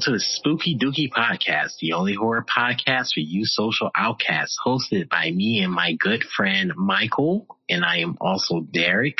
[0.00, 5.10] Welcome to the Spooky Dooky Podcast, the only horror podcast for you social outcasts, hosted
[5.10, 9.18] by me and my good friend Michael, and I am also Derek.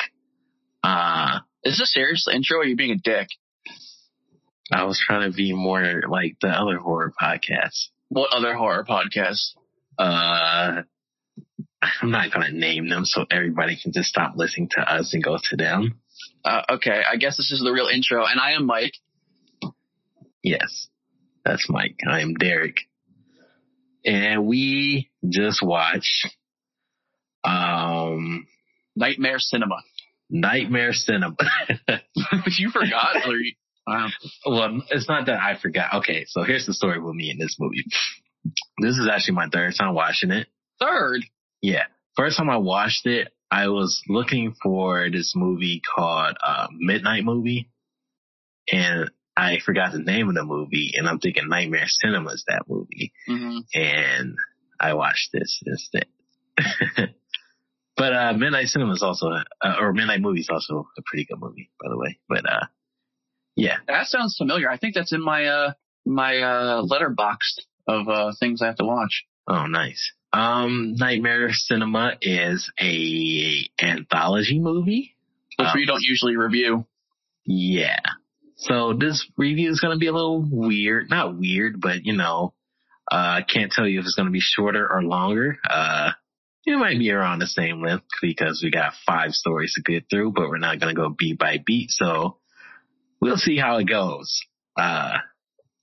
[0.83, 3.29] Uh, Is this serious intro or are you being a dick?
[4.73, 7.89] I was trying to be more like the other horror podcasts.
[8.09, 9.51] What other horror podcasts?
[9.99, 10.81] Uh,
[11.83, 15.37] I'm not gonna name them so everybody can just stop listening to us and go
[15.51, 16.01] to them.
[16.43, 18.95] Uh, okay, I guess this is the real intro, and I am Mike.
[20.43, 20.89] Yes,
[21.45, 21.97] that's Mike.
[22.09, 22.77] I am Derek.
[24.05, 26.29] And we just watched
[27.45, 28.47] um
[28.97, 29.77] Nightmare Cinema.
[30.31, 31.37] Nightmare Cinema.
[32.59, 33.27] you forgot?
[33.27, 33.53] or you,
[33.87, 34.09] wow.
[34.47, 35.95] well, it's not that I forgot.
[35.97, 37.85] Okay, so here's the story with me in this movie.
[38.81, 40.49] This is actually my third time watching it.
[40.81, 41.23] Third.
[41.61, 41.85] Yeah.
[42.17, 47.69] First time I watched it, I was looking for this movie called uh, Midnight Movie.
[48.73, 49.11] And
[49.41, 50.93] I forgot the name of the movie.
[50.97, 53.13] And I'm thinking Nightmare Cinema is that movie.
[53.27, 54.35] hmm and
[54.81, 56.07] I watched this instead.
[57.97, 61.39] but uh, Midnight Cinema is also, uh, or Midnight Movie is also a pretty good
[61.39, 62.19] movie, by the way.
[62.29, 62.67] But uh,
[63.57, 64.71] yeah, That sounds familiar.
[64.71, 65.73] I think that's in my uh
[66.07, 69.25] my uh Letterboxd of uh things I have to watch.
[69.49, 70.13] oh nice.
[70.33, 75.17] Um, Nightmare Cinema is a anthology movie.
[75.59, 76.87] Which Um, we don't usually review.
[77.45, 77.99] Yeah.
[78.61, 81.09] So this review is going to be a little weird.
[81.09, 82.55] Not weird, but you know,
[83.11, 85.59] uh, I can't tell you if it's going to be shorter or longer.
[85.69, 86.11] Uh,
[86.67, 90.33] it might be around the same length because we got five stories to get through,
[90.33, 91.91] but we're not going to go beat by beat.
[91.91, 92.37] So
[93.21, 94.41] we'll see how it goes.
[94.79, 95.19] Uh,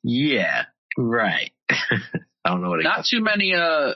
[0.04, 0.66] yeah,
[0.98, 1.52] right.
[1.70, 3.94] I don't know what it Not too many uh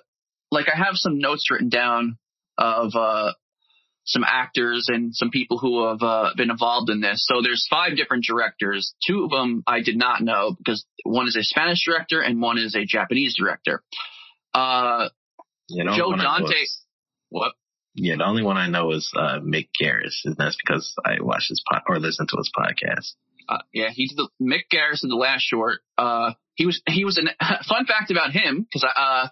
[0.49, 2.17] like I have some notes written down
[2.57, 3.31] of uh
[4.11, 7.25] some actors and some people who have uh, been involved in this.
[7.27, 8.93] So there's five different directors.
[9.07, 12.57] Two of them I did not know because one is a Spanish director and one
[12.57, 13.81] is a Japanese director.
[14.53, 15.09] Uh,
[15.69, 16.85] you know, Joe Dante- is-
[17.29, 17.53] what?
[17.93, 21.47] Yeah, the only one I know is uh, Mick Garris, and that's because I watch
[21.49, 23.13] his pod or listen to his podcast.
[23.49, 25.79] Uh, yeah, he did the Mick Garris did the last short.
[25.97, 27.27] Uh, he was he was an
[27.67, 29.27] fun fact about him because uh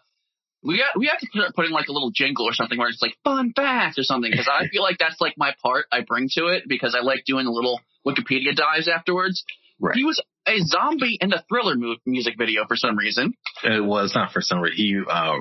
[0.64, 3.02] we got we have to start putting like a little jingle or something where it's
[3.02, 6.28] like fun facts or something because I feel like that's like my part I bring
[6.34, 9.44] to it because I like doing the little Wikipedia dives afterwards.
[9.80, 9.96] Right.
[9.96, 13.34] He was a zombie in the Thriller mu- music video for some reason.
[13.64, 14.78] It was not for some reason.
[14.78, 15.36] He uh,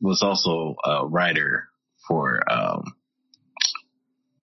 [0.00, 1.68] was also a writer
[2.06, 2.84] for um,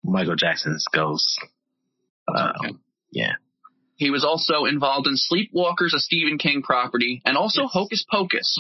[0.04, 1.40] Michael Jackson's Ghost.
[2.34, 2.74] Um, Okay.
[3.12, 3.34] Yeah.
[3.96, 7.70] He was also involved in Sleepwalkers, a Stephen King property, and also Yes.
[7.74, 8.58] Hocus Pocus.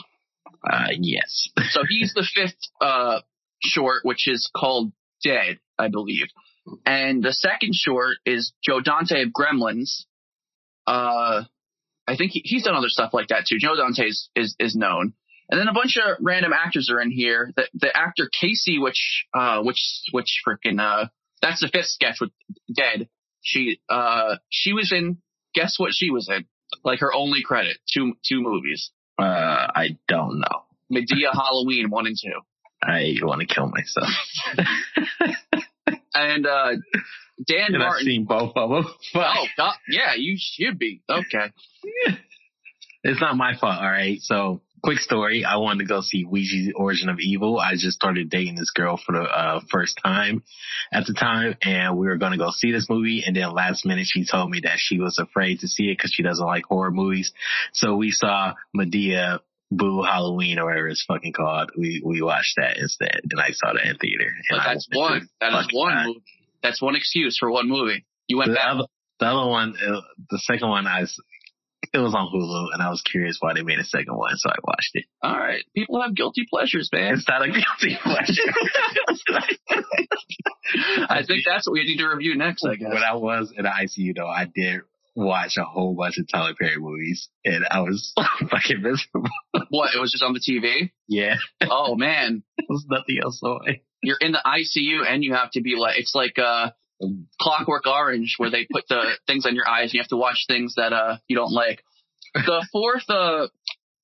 [0.63, 1.50] Uh, yes.
[1.69, 3.19] So he's the fifth uh,
[3.62, 4.91] short, which is called
[5.23, 6.28] Dead, I believe.
[6.85, 10.06] And the second short is Joe Dante of Gremlins.
[10.85, 11.44] Uh,
[12.07, 13.57] I think he, he's done other stuff like that too.
[13.59, 15.13] Joe Dante is, is, is known.
[15.50, 17.51] And then a bunch of random actors are in here.
[17.56, 21.07] The, the actor Casey, which, uh, which, which freaking, uh,
[21.41, 22.31] that's the fifth sketch with
[22.74, 23.07] Dead.
[23.41, 25.18] She, uh, she was in,
[25.53, 26.45] guess what she was in?
[26.84, 28.91] Like her only credit, two, two movies.
[29.19, 29.23] Uh,
[29.75, 30.63] I don't know.
[30.91, 32.31] Madea Halloween 1 and 2.
[32.83, 34.09] I want to kill myself.
[36.13, 36.72] and uh
[37.45, 38.85] Dan and I've seen both of them.
[39.16, 41.51] Oh, God, yeah, you should be okay.
[43.03, 44.19] It's not my fault, all right?
[44.22, 45.43] So, quick story.
[45.45, 47.59] I wanted to go see Ouija's Origin of Evil.
[47.59, 50.43] I just started dating this girl for the uh, first time
[50.91, 53.23] at the time, and we were going to go see this movie.
[53.25, 56.11] And then last minute, she told me that she was afraid to see it because
[56.13, 57.33] she doesn't like horror movies.
[57.73, 59.39] So we saw Madea
[59.71, 61.71] Boo Halloween or whatever it's fucking called.
[61.77, 64.25] We we watched that instead, and I saw that in theater.
[64.49, 65.27] And But that's one.
[65.41, 66.05] That is one die.
[66.05, 66.23] movie.
[66.63, 68.05] That's one excuse for one movie.
[68.27, 68.65] You went The back.
[68.68, 68.83] other,
[69.19, 71.03] the other one, uh, the second one, I
[71.94, 74.50] it was on Hulu, and I was curious why they made a second one, so
[74.50, 75.06] I watched it.
[75.22, 77.13] All right, people have guilty pleasures, man.
[77.16, 78.54] It's not a guilty pleasure.
[81.10, 82.66] I think that's what we need to review next.
[82.66, 82.89] I guess.
[82.94, 84.81] when I was in the ICU, though, I did
[85.16, 88.13] watch a whole bunch of Tyler Perry movies, and I was
[88.50, 89.30] fucking miserable.
[89.69, 89.95] What?
[89.95, 90.92] It was just on the TV.
[91.07, 91.36] Yeah,
[91.69, 93.62] Oh man, there was nothing else on.
[94.04, 96.72] you're in the ICU and you have to be like it's like uh
[97.39, 100.45] Clockwork Orange where they put the things on your eyes and you have to watch
[100.47, 101.83] things that uh you don't like.
[102.33, 103.47] The fourth uh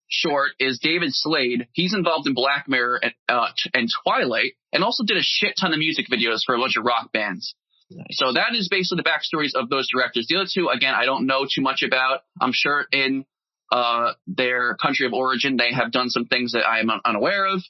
[0.07, 1.67] short is David Slade.
[1.73, 5.55] He's involved in Black Mirror and uh t- and Twilight and also did a shit
[5.59, 7.55] ton of music videos for a bunch of rock bands.
[7.91, 8.05] Nice.
[8.11, 10.27] So that is basically the backstories of those directors.
[10.27, 12.21] The other two, again, I don't know too much about.
[12.41, 13.25] I'm sure in
[13.71, 17.45] uh, their country of origin, they have done some things that I am un- unaware
[17.45, 17.61] of.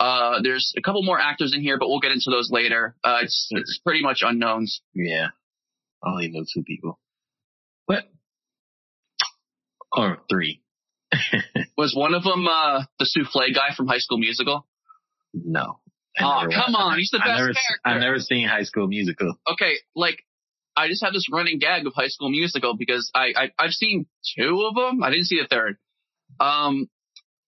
[0.00, 2.96] Uh, there's a couple more actors in here, but we'll get into those later.
[3.04, 4.80] Uh, it's, it's pretty much unknowns.
[4.94, 5.28] Yeah,
[6.02, 6.98] I only know two people.
[7.86, 8.04] What?
[9.92, 10.62] or three.
[11.76, 14.66] Was one of them uh, the souffle guy from High School Musical?
[15.34, 15.80] No.
[16.20, 16.98] Oh, come on.
[16.98, 17.80] He's the best I never, character.
[17.84, 19.34] I've never seen High School Musical.
[19.52, 20.18] okay, like
[20.76, 24.06] I just have this running gag of High School Musical because I, I I've seen
[24.36, 25.02] two of them.
[25.02, 25.76] I didn't see the third.
[26.38, 26.88] Um,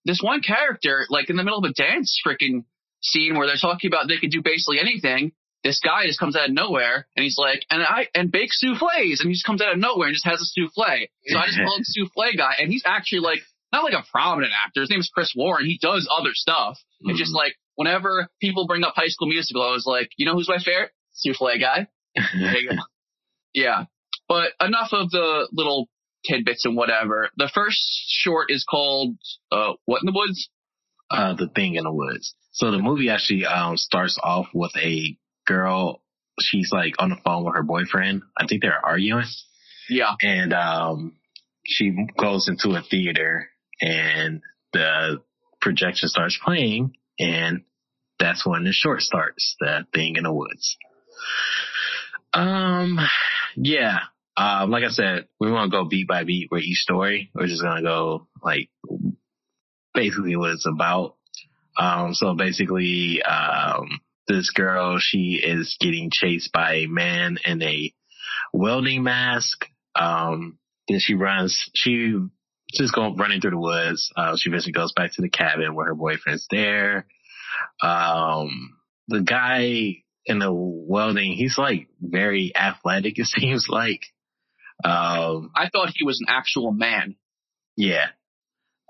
[0.05, 2.65] this one character, like in the middle of a dance freaking
[3.01, 5.31] scene where they're talking about they could do basically anything.
[5.63, 9.21] This guy just comes out of nowhere and he's like, and I and bake souffles,
[9.21, 11.07] and he just comes out of nowhere and just has a souffle.
[11.27, 13.39] So I just call him souffle guy, and he's actually like
[13.73, 14.81] not like a prominent actor.
[14.81, 15.65] His name is Chris Warren.
[15.65, 16.77] He does other stuff.
[17.01, 17.37] And just mm-hmm.
[17.37, 20.59] like whenever people bring up High School Musical, I was like, you know who's my
[20.63, 20.91] favorite?
[21.13, 21.87] Souffle guy.
[22.39, 22.75] There you go.
[23.53, 23.85] Yeah.
[24.27, 25.89] But enough of the little
[26.25, 27.29] tidbits and whatever.
[27.37, 29.15] The first short is called
[29.51, 30.49] uh What in the Woods?
[31.11, 32.33] uh, the thing in the woods.
[32.53, 35.15] So the movie actually um, starts off with a
[35.45, 36.01] girl.
[36.39, 38.23] She's like on the phone with her boyfriend.
[38.35, 39.25] I think they're arguing,
[39.89, 40.15] Yeah.
[40.23, 41.13] and um,
[41.65, 43.49] she goes into a theater,
[43.79, 44.41] and
[44.71, 45.21] the
[45.61, 47.61] projection starts playing, and
[48.17, 49.55] that's when the short starts.
[49.59, 50.75] The thing in the woods.
[52.33, 52.99] Um,
[53.55, 53.99] yeah.
[54.35, 57.31] Um, like I said, we want to go beat by beat with each story.
[57.35, 58.69] We're just gonna go like
[59.93, 61.15] basically what it's about.
[61.77, 67.93] Um, so basically, um, this girl, she is getting chased by a man in a
[68.53, 69.65] welding mask.
[69.95, 70.57] Um,
[70.87, 72.15] then she runs, she
[72.73, 74.11] just going running through the woods.
[74.15, 77.07] Uh, she eventually goes back to the cabin where her boyfriend's there.
[77.81, 78.77] Um,
[79.07, 84.01] the guy in the welding, he's like very athletic, it seems like.
[84.83, 87.15] Um, I thought he was an actual man.
[87.77, 88.07] yeah.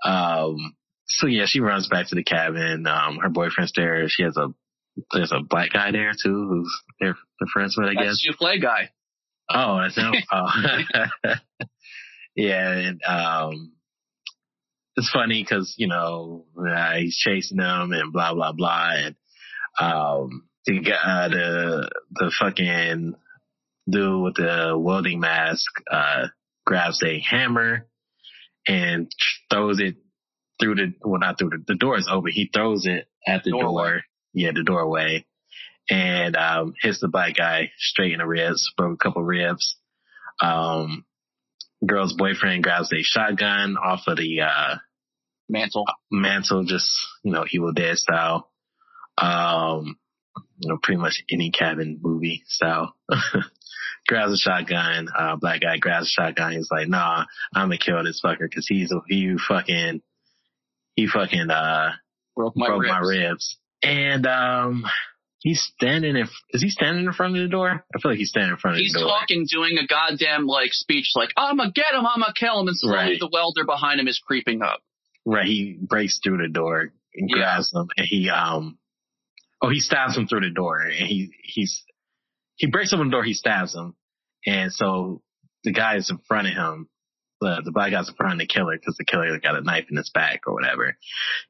[0.04, 0.74] Um,
[1.06, 2.86] so yeah, she runs back to the cabin.
[2.86, 4.08] Um, her boyfriend's there.
[4.08, 4.48] She has a,
[5.12, 8.22] there's a black guy there too, who's they're, they're friends with, I guess.
[8.26, 8.90] That's play guy.
[9.48, 10.14] Oh, that's him.
[10.32, 11.34] oh.
[12.36, 13.72] yeah, and um,
[14.96, 19.16] it's funny because you know uh, he's chasing them and blah blah blah, and
[19.78, 23.14] um, the guy, uh, the the fucking
[23.90, 26.26] dude with the welding mask uh
[26.66, 27.86] grabs a hammer
[28.66, 29.10] and
[29.50, 29.96] throws it
[30.60, 32.32] through the well not through the, the door is open.
[32.32, 33.82] He throws it at the Doorway.
[33.90, 34.00] door,
[34.32, 35.26] yeah, the doorway,
[35.90, 39.76] and um, hits the black guy straight in the ribs, broke a couple ribs.
[40.40, 41.04] Um,
[41.84, 44.76] girl's boyfriend grabs a shotgun off of the uh,
[45.48, 45.84] Mantle.
[46.10, 46.88] mantle, just
[47.22, 48.50] you know, Evil Dead style.
[49.18, 49.98] Um,
[50.58, 52.94] you know, pretty much any cabin movie style.
[54.08, 55.08] grabs a shotgun.
[55.16, 56.52] Uh, black guy grabs a shotgun.
[56.52, 57.24] He's like, "Nah,
[57.54, 60.02] I'm gonna kill this fucker because he's a he fucking
[60.96, 61.92] he fucking uh
[62.36, 62.90] Broke my broke ribs.
[62.92, 64.84] my ribs." And um,
[65.40, 66.28] he's standing in.
[66.50, 67.84] Is he standing in front of the door?
[67.94, 69.08] I feel like he's standing in front of He's the door.
[69.08, 72.58] He's talking, doing a goddamn like speech, like "I'm gonna get him, I'm gonna kill
[72.60, 73.20] him," and slowly Right.
[73.20, 74.80] the welder behind him is creeping up.
[75.26, 77.36] Right, he breaks through the door and Yeah.
[77.36, 78.78] grabs him, and he um,
[79.62, 81.82] oh, he stabs him through the door, and he he's
[82.56, 83.94] he breaks open the door, he stabs him,
[84.46, 85.22] and so
[85.64, 86.88] the guy is in front of him,
[87.40, 89.86] the the black guy's in front of the killer because the killer got a knife
[89.90, 90.96] in his back or whatever,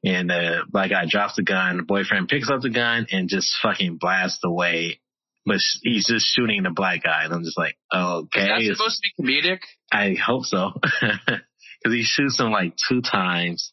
[0.03, 3.55] and the black guy drops the gun, the boyfriend picks up the gun and just
[3.61, 4.99] fucking blasts away.
[5.47, 9.23] But he's just shooting the black guy, and I'm just like, okay, That's supposed to
[9.25, 9.59] be comedic.
[9.91, 10.71] I hope so.
[11.01, 13.71] Cause he shoots him like two times.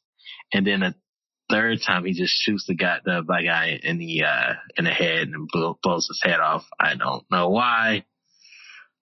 [0.52, 0.94] And then a
[1.52, 4.90] third time he just shoots the guy, the black guy in the, uh, in the
[4.90, 6.64] head and blows his head off.
[6.80, 8.04] I don't know why.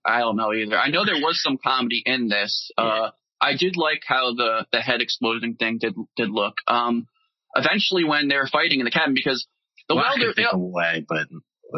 [0.04, 0.76] I don't know either.
[0.78, 2.70] I know there was some comedy in this.
[2.76, 6.54] Uh, I did like how the the head exploding thing did did look.
[6.66, 7.06] Um,
[7.54, 9.46] eventually when they're fighting in the cabin, because
[9.88, 11.26] the well, welder, could think of why, but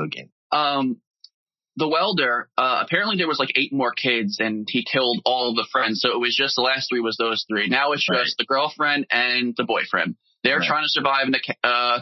[0.05, 1.00] again, um,
[1.76, 5.57] the welder, uh, apparently there was like eight more kids and he killed all of
[5.57, 6.00] the friends.
[6.02, 7.69] So it was just the last three was those three.
[7.69, 8.35] Now it's just Right.
[8.38, 10.17] the girlfriend and the boyfriend.
[10.45, 10.67] They're Right.
[10.67, 12.01] trying to survive in the, uh,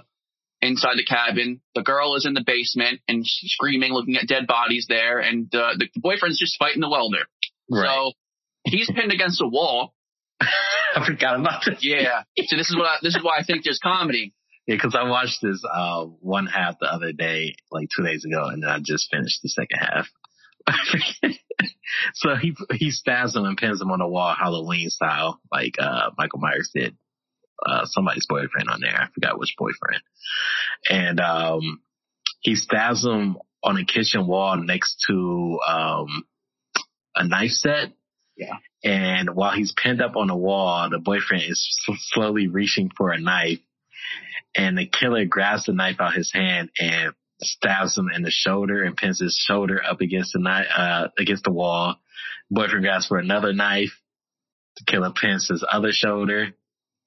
[0.62, 1.60] inside the cabin.
[1.74, 5.18] The girl is in the basement and screaming, looking at dead bodies there.
[5.18, 7.26] And, uh, the, the boyfriend's just fighting the welder.
[7.70, 7.86] right.
[7.86, 8.12] So
[8.64, 9.94] he's pinned against a wall.
[10.40, 11.78] I forgot about this.
[11.82, 12.22] Yeah.
[12.46, 14.34] so this is what I, this is why I think there's comedy.
[14.66, 18.46] Yeah, cause I watched this, uh, one half the other day, like two days ago,
[18.48, 20.06] and then I just finished the second half.
[22.14, 26.10] so he, he stabs him and pins him on the wall Halloween style, like, uh,
[26.18, 26.96] Michael Myers did.
[27.64, 28.96] Uh, somebody's boyfriend on there.
[28.96, 30.02] I forgot which boyfriend.
[30.88, 31.80] And, um,
[32.40, 36.24] he stabs him on a kitchen wall next to, um,
[37.14, 37.92] a knife set.
[38.36, 38.56] Yeah.
[38.82, 41.78] And while he's pinned up on the wall, the boyfriend is
[42.12, 43.58] slowly reaching for a knife
[44.54, 47.12] and the killer grabs the knife out his hand and
[47.42, 51.44] stabs him in the shoulder and pins his shoulder up against the knife, uh, against
[51.44, 51.96] the wall.
[52.50, 54.00] Boyfriend grabs for another knife
[54.76, 56.54] The killer pins his other shoulder.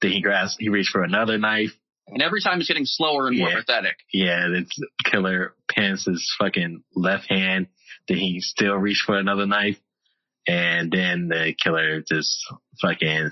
[0.00, 1.72] Then he grabs, he reached for another knife.
[2.06, 3.56] And every time it's getting slower and more Yeah.
[3.60, 3.96] pathetic.
[4.12, 4.66] Yeah, the
[5.04, 7.68] killer pins his fucking left hand.
[8.08, 9.78] Then he still reached for another knife.
[10.46, 12.38] And then the killer just
[12.82, 13.30] fucking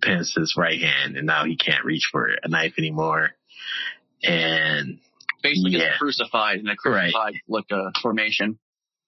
[0.00, 3.32] pins his right hand and now he can't reach for a knife anymore.
[4.22, 4.98] And
[5.42, 5.78] Basically Yeah.
[5.88, 6.78] gets crucified in a Right.
[7.12, 8.58] crucified like uh, formation.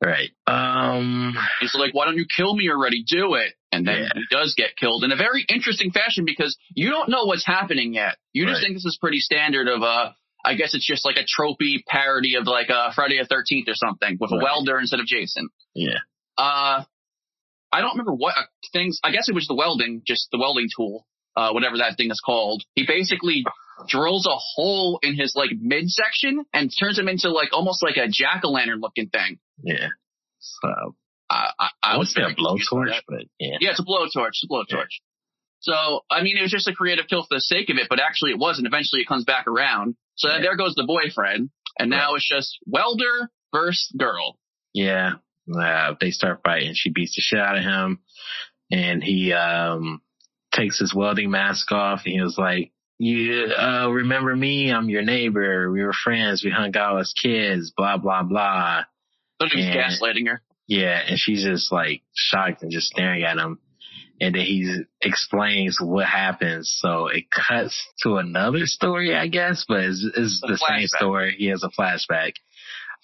[0.03, 0.31] Right.
[0.47, 3.05] Um He's like, why don't you kill me already?
[3.07, 3.53] Do it.
[3.73, 4.09] And then Yeah.
[4.15, 7.95] he does get killed in a very interesting fashion because you don't know what's happening
[7.95, 8.17] yet.
[8.33, 8.65] You just Right.
[8.69, 10.13] think this is pretty standard of uh
[10.45, 13.75] I guess it's just like a tropey parody of like uh Friday the thirteenth or
[13.75, 15.49] something with a welder instead of Jason.
[15.75, 15.99] yeah.
[16.39, 16.85] Uh
[17.73, 20.69] I don't remember what uh, things I guess it was the welding, just the welding
[20.75, 22.63] tool, uh whatever that thing is called.
[22.75, 23.45] He basically
[23.89, 28.09] drills a hole in his like midsection and turns him into like almost like a
[28.09, 29.39] jack-o'-lantern looking thing.
[29.63, 29.89] Yeah.
[30.39, 30.95] So
[31.29, 33.57] I, I, I would was say a very confused by blowtorch, but yeah.
[33.61, 34.29] Yeah, it's a blowtorch.
[34.29, 35.01] It's a blowtorch.
[35.61, 37.99] So, I mean, it was just a creative kill for the sake of it, but
[38.01, 38.67] actually it wasn't.
[38.67, 39.97] Eventually it comes back around.
[40.15, 40.41] So Yeah.
[40.41, 41.51] there goes the boyfriend.
[41.79, 44.39] And now it's just welder versus girl.
[44.73, 45.15] Yeah.
[45.55, 46.73] Uh, they start fighting.
[46.75, 48.01] She beats the shit out of him
[48.71, 50.01] and he, um,
[50.53, 54.71] takes his welding mask off and he was like, you, uh, remember me?
[54.73, 55.71] I'm your neighbor.
[55.71, 56.43] We were friends.
[56.45, 58.83] We hung out as kids, blah, blah, blah.
[59.41, 59.89] So he was Yeah.
[59.91, 60.43] gaslighting her.
[60.67, 61.01] Yeah.
[61.07, 63.59] And she's just like shocked and just staring at him.
[64.19, 66.75] And then he explains what happens.
[66.81, 71.37] So it cuts to another story, I guess, but it's, it's the same story.
[71.39, 72.33] He has a flashback.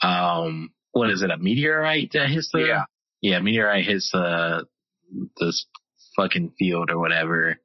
[0.02, 1.30] Um, what is it?
[1.30, 2.84] A meteorite that hits the, Yeah.
[3.20, 4.62] yeah, meteorite hits, uh,
[5.38, 5.66] this
[6.16, 7.58] fucking field or whatever.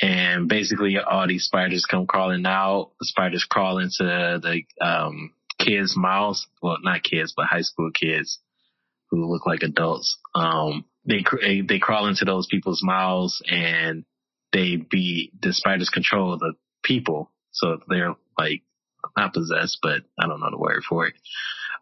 [0.00, 2.92] And basically all these spiders come crawling out.
[3.00, 6.46] The spiders crawl into the, um, kids' mouths.
[6.60, 8.40] Well, not kids, but high school kids
[9.10, 10.18] who look like adults.
[10.34, 14.04] Um, they, they, they crawl into those people's mouths and
[14.52, 17.30] they be, the spiders control the people.
[17.52, 18.62] So they're like,
[19.16, 21.14] not possessed, but I don't know the word for it.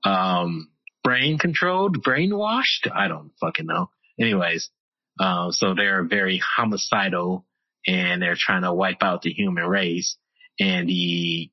[0.05, 0.71] Um,
[1.05, 2.91] brain controlled, brainwashed.
[2.93, 3.91] I don't fucking know.
[4.19, 4.71] Anyways,
[5.19, 7.45] um, so they're very homicidal
[7.87, 10.17] and they're trying to wipe out the human race.
[10.59, 11.51] And the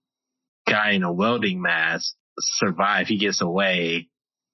[0.67, 3.07] guy in a welding mask survive.
[3.07, 4.09] He gets away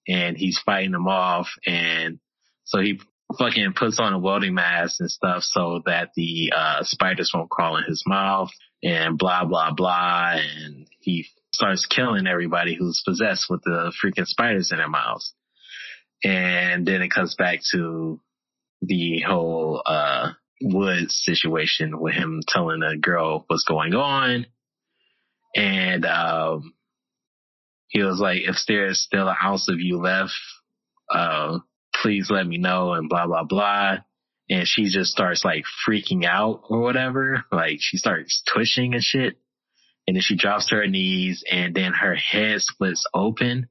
[0.07, 1.49] and he's fighting them off.
[1.65, 2.19] And
[2.65, 2.99] so he
[3.37, 7.77] fucking puts on a welding mask and stuff so that the, uh, spiders won't crawl
[7.77, 8.51] in his mouth
[8.83, 10.33] and blah, blah, blah.
[10.35, 15.33] And he starts killing everybody who's possessed with the freaking spiders in their mouths.
[16.23, 18.21] And then it comes back to
[18.81, 20.31] the whole, uh,
[20.63, 24.45] Woods situation with him telling a girl what's going on.
[25.55, 26.73] And, um,
[27.89, 30.33] he was like, if there's still an ounce of you left,
[31.11, 31.59] uh,
[32.01, 33.97] please let me know and blah, blah, blah.
[34.49, 37.45] And she just starts like freaking out or whatever.
[37.51, 39.37] Like she starts twitching and shit.
[40.07, 43.69] And then she drops to her knees and then her head splits open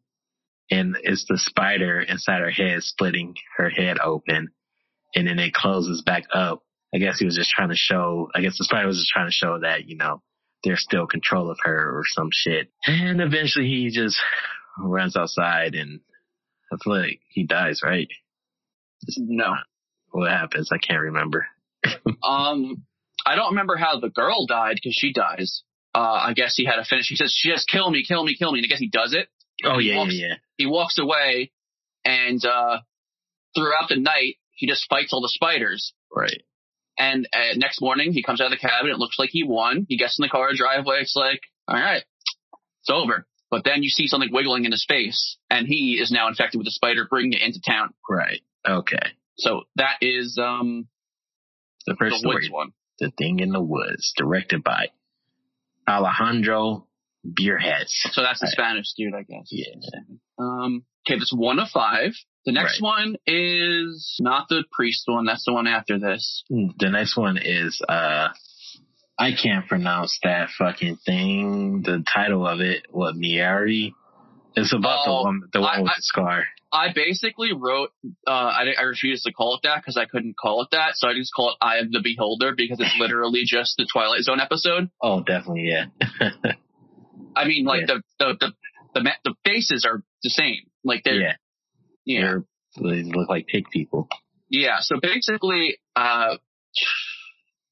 [0.71, 4.49] and it's the spider inside her head splitting her head open.
[5.15, 6.63] And then it closes back up.
[6.95, 9.27] I guess he was just trying to show, I guess the spider was just trying
[9.29, 10.23] to show that, you know,
[10.65, 12.69] there's still control of her or some shit.
[12.87, 14.19] And eventually he just
[14.79, 16.01] runs outside and
[16.73, 18.09] I feel like he dies, right?
[19.17, 19.55] No.
[20.11, 20.71] What happens?
[20.73, 21.47] I can't remember.
[22.23, 22.85] Um,
[23.27, 25.63] I don't remember how the girl died because she dies.
[25.95, 27.07] Uh, I guess he had to finish.
[27.09, 28.61] He says, she says, kill me, kill me, kill me.
[28.61, 29.29] And I guess he does it.
[29.65, 30.35] Oh yeah, walks- yeah, yeah.
[30.57, 31.51] He walks away
[32.05, 32.79] and, uh,
[33.57, 35.93] throughout the night, he just fights all the spiders.
[36.15, 36.43] Right.
[36.99, 38.91] And uh, next morning, he comes out of the cabin.
[38.91, 39.87] It looks like he won.
[39.89, 40.99] He gets in the car driveway.
[41.01, 42.03] It's like, all right,
[42.81, 43.27] it's over.
[43.51, 46.67] But then you see something wiggling in his face, and he is now infected with
[46.67, 47.93] the spider, bringing it into town.
[48.09, 48.41] Right.
[48.67, 48.97] Okay.
[49.37, 50.87] So that is um
[51.87, 52.73] The the first story, one.
[52.99, 54.89] The Thing in the Woods, directed by
[55.89, 56.87] Alejandro
[57.27, 57.89] Brugués.
[58.13, 58.53] So that's the Right.
[58.53, 59.49] Spanish dude, I guess.
[59.51, 59.75] Yeah.
[60.39, 60.85] Um.
[61.07, 62.13] Okay, that's one of five.
[62.45, 62.87] The next Right.
[62.89, 65.25] one is not the priest one.
[65.27, 66.43] That's the one after this.
[66.51, 68.29] The next one is uh
[69.19, 71.83] I can't pronounce that fucking thing.
[71.83, 73.93] The title of it, what Miari?
[74.57, 76.45] It's about Oh, the one the one I- with I- the scar.
[76.75, 77.91] I basically wrote.
[78.27, 81.07] Uh, I, I refused to call it that because I couldn't call it that, so
[81.07, 84.41] I just call it "Eye of the Beholder" because it's literally just the Twilight Zone
[84.41, 84.89] episode.
[85.03, 85.85] Oh, definitely, yeah.
[87.37, 87.97] I mean, like Yeah.
[88.19, 88.53] the, the
[88.95, 90.61] the the the faces are the same.
[90.85, 91.35] Like they're yeah.
[92.05, 92.37] Yeah
[92.77, 94.09] they look like pig people.
[94.49, 94.77] yeah.
[94.81, 96.37] So basically, uh,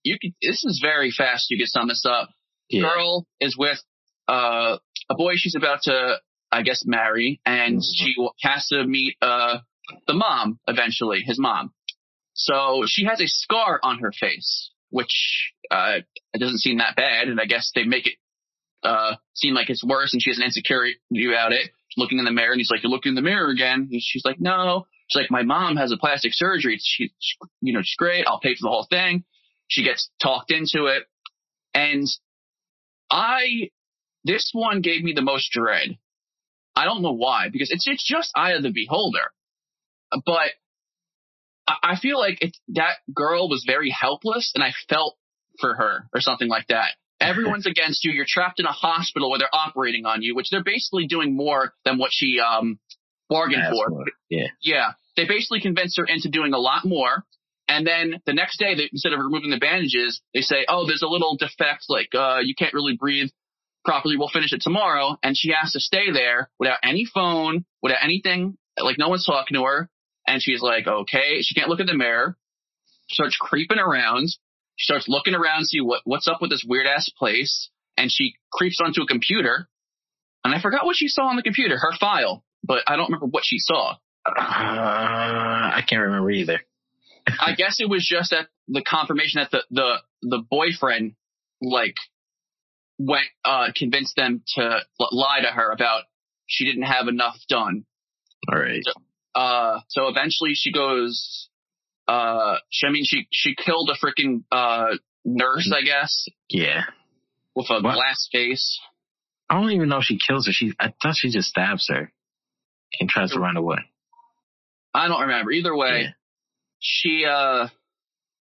[0.03, 0.33] you could.
[0.43, 1.51] This is very fast.
[1.51, 2.31] You could sum this up.
[2.69, 2.83] Yeah.
[2.83, 3.79] Girl is with
[4.29, 4.79] uh
[5.11, 6.17] a boy she's about to,
[6.53, 7.83] I guess, marry, and Mhm.
[7.95, 9.59] she has to meet uh
[10.07, 11.73] the mom eventually, his mom.
[12.35, 15.99] So she has a scar on her face, which uh,
[16.33, 18.15] it doesn't seem that bad, and I guess they make it
[18.83, 21.71] uh, seem like it's worse, and she has an insecurity about it.
[21.97, 24.25] Looking in the mirror, and he's like, "You look in the mirror again." And she's
[24.25, 26.79] like, "No." She's like, "My mom has a plastic surgery.
[26.81, 27.13] She,
[27.61, 28.27] you know, she's great.
[28.27, 29.25] I'll pay for the whole thing."
[29.69, 31.05] She gets talked into it,
[31.75, 32.07] and
[33.11, 33.71] I,
[34.25, 35.99] this one gave me the most dread.
[36.77, 39.33] I don't know why, because it's it's just Eye of the Beholder,
[40.25, 40.51] but
[41.83, 45.17] I feel like it, that girl was very helpless and I felt
[45.61, 46.91] for her or something like that.
[47.21, 48.13] Everyone's against you.
[48.13, 51.75] You're trapped in a hospital where they're operating on you, which they're basically doing more
[51.85, 52.79] than what she um
[53.29, 54.05] bargained That's for.
[54.29, 54.47] Yeah.
[54.63, 54.93] Yeah.
[55.17, 57.25] They basically convinced her into doing a lot more.
[57.69, 61.03] And then the next day, they, instead of removing the bandages, they say, oh, there's
[61.03, 63.31] a little defect, like, uh, you can't really breathe
[63.85, 64.17] properly.
[64.17, 65.17] We'll finish it tomorrow.
[65.23, 69.55] And she has to stay there without any phone, without anything, like no one's talking
[69.55, 69.89] to her.
[70.27, 72.37] And she's like, okay, she can't look in the mirror.
[73.09, 74.29] Starts creeping around.
[74.81, 77.69] She starts looking around, see what, what's up with this weird ass place.
[77.99, 79.69] And she creeps onto a computer.
[80.43, 83.27] And I forgot what she saw on the computer, her file, but I don't remember
[83.27, 83.97] what she saw.
[84.25, 86.63] Uh, I can't remember either.
[87.27, 91.13] I guess it was just that the confirmation that the, the, the boyfriend,
[91.61, 91.97] like,
[92.99, 94.79] went, uh, convinced them to
[95.13, 96.05] lie to her about
[96.47, 97.85] she didn't have enough done.
[98.51, 98.83] All right.
[99.35, 101.50] Uh, so eventually she goes,
[102.11, 106.83] uh, she, I mean, she, she killed a freaking, uh, nurse, I guess, Yeah.
[107.55, 107.95] with a What?
[107.95, 108.81] glass face.
[109.49, 110.53] I don't even know if she kills her.
[110.53, 112.13] She, I thought she just stabs her
[113.01, 113.79] and tries to run away.
[114.95, 115.51] I don't remember.
[115.53, 116.11] Either way, Yeah.
[116.81, 117.69] she, uh,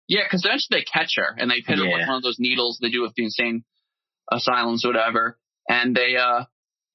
[0.08, 2.80] yeah, cause eventually they catch her and they hit her with one of those needles
[2.82, 3.64] they do with the insane
[4.32, 5.38] asylums or whatever.
[5.70, 6.46] And they, uh,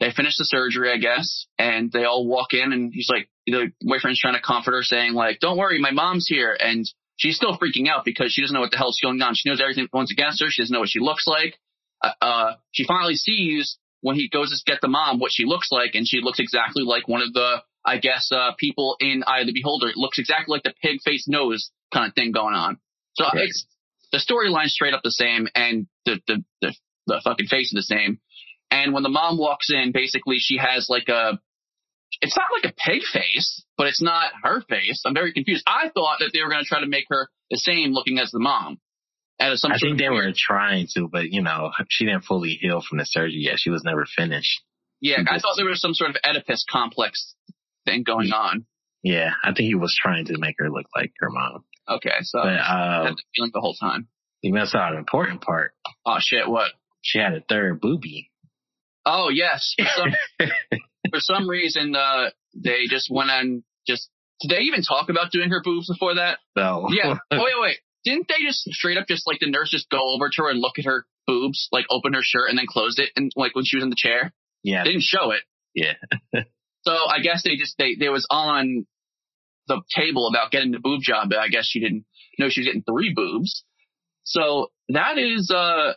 [0.00, 3.72] they finish the surgery, I guess, and they all walk in and he's like, the
[3.82, 6.56] boyfriend's trying to comfort her saying like, don't worry, my mom's here.
[6.58, 9.34] And she's still freaking out because she doesn't know what the hell's going on.
[9.34, 10.46] She knows everything once against her.
[10.48, 11.58] She doesn't know what she looks like.
[12.02, 15.68] Uh, uh, she finally sees when he goes to get the mom what she looks
[15.70, 19.40] like and she looks exactly like one of the, I guess, uh, people in Eye
[19.40, 19.88] of the Beholder.
[19.88, 22.78] It looks exactly like the pig face nose kind of thing going on.
[23.14, 23.44] So Right.
[23.44, 23.66] it's
[24.12, 26.74] the storyline straight up the same and the, the, the,
[27.06, 28.20] the fucking face is the same.
[28.70, 31.38] And when the mom walks in, basically she has like a,
[32.20, 35.02] it's not like a pig face, but it's not her face.
[35.06, 35.64] I'm very confused.
[35.66, 38.30] I thought that they were going to try to make her the same looking as
[38.30, 38.78] the mom.
[39.54, 42.98] Some I think they were trying to, but you know, she didn't fully heal from
[42.98, 43.58] the surgery yet.
[43.58, 44.60] She was never finished.
[45.00, 47.34] Yeah, She I thought there was some sort of Oedipus complex
[47.84, 48.66] thing going on.
[49.02, 51.64] Yeah, I think he was trying to make her look like her mom.
[51.88, 54.06] Okay, so But I uh, had the feeling the whole time.
[54.42, 55.72] you missed out an important part.
[56.06, 56.70] Oh shit, what?
[57.00, 58.28] She had a third boobie.
[59.04, 60.14] Oh yes, some,
[61.12, 63.62] for some reason, uh, they just went on.
[63.86, 64.08] Just
[64.40, 66.38] did they even talk about doing her boobs before that?
[66.56, 67.14] So Yeah.
[67.30, 67.76] oh wait, wait.
[68.04, 70.58] Didn't they just straight up just like the nurse just go over to her and
[70.60, 73.64] look at her boobs, like open her shirt and then closed it, and like when
[73.64, 74.32] she was in the chair,
[74.64, 75.42] yeah, they didn't show it.
[75.74, 75.94] yeah.
[76.84, 78.86] So I guess they just they they was on
[79.68, 82.04] the table about getting the boob job, but I guess she didn't
[82.40, 83.62] know she was getting three boobs.
[84.24, 85.92] So that is uh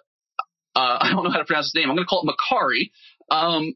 [0.75, 1.89] uh I don't know how to pronounce his name.
[1.89, 2.91] I'm gonna call it Makari.
[3.36, 3.73] Um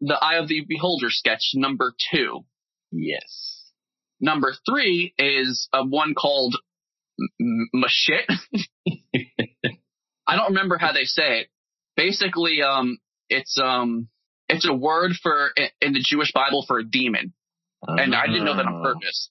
[0.00, 2.44] the Eye of the Beholder sketch number two.
[2.92, 3.70] Yes.
[4.20, 6.56] Number three is uh, one called
[7.74, 8.26] Mashit.
[10.26, 11.48] I don't remember how they say it.
[11.96, 14.08] Basically, um, it's um,
[14.48, 17.32] it's a word for in the Jewish Bible for a demon,
[17.86, 18.82] and I didn't know that on Oh.
[18.82, 19.30] purpose.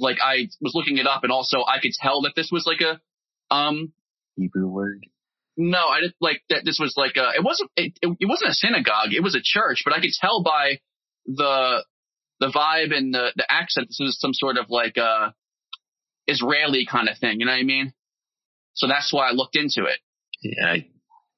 [0.00, 2.80] Like I was looking it up, and also I could tell that this was like
[2.80, 3.00] a
[3.54, 3.92] um.
[4.36, 5.06] Hebrew word.
[5.56, 6.62] No, I didn't like that.
[6.64, 7.30] This was like a.
[7.36, 7.70] It wasn't.
[7.76, 9.12] It, it, wasn't a synagogue.
[9.12, 10.80] It was a church, but I could tell by
[11.26, 11.84] the
[12.40, 13.88] the vibe and the the accent.
[13.88, 15.30] This was some sort of like uh
[16.26, 17.38] Israeli kind of thing.
[17.38, 17.92] You know what I mean?
[18.74, 19.98] So that's why I looked into it.
[20.42, 20.86] Yeah, I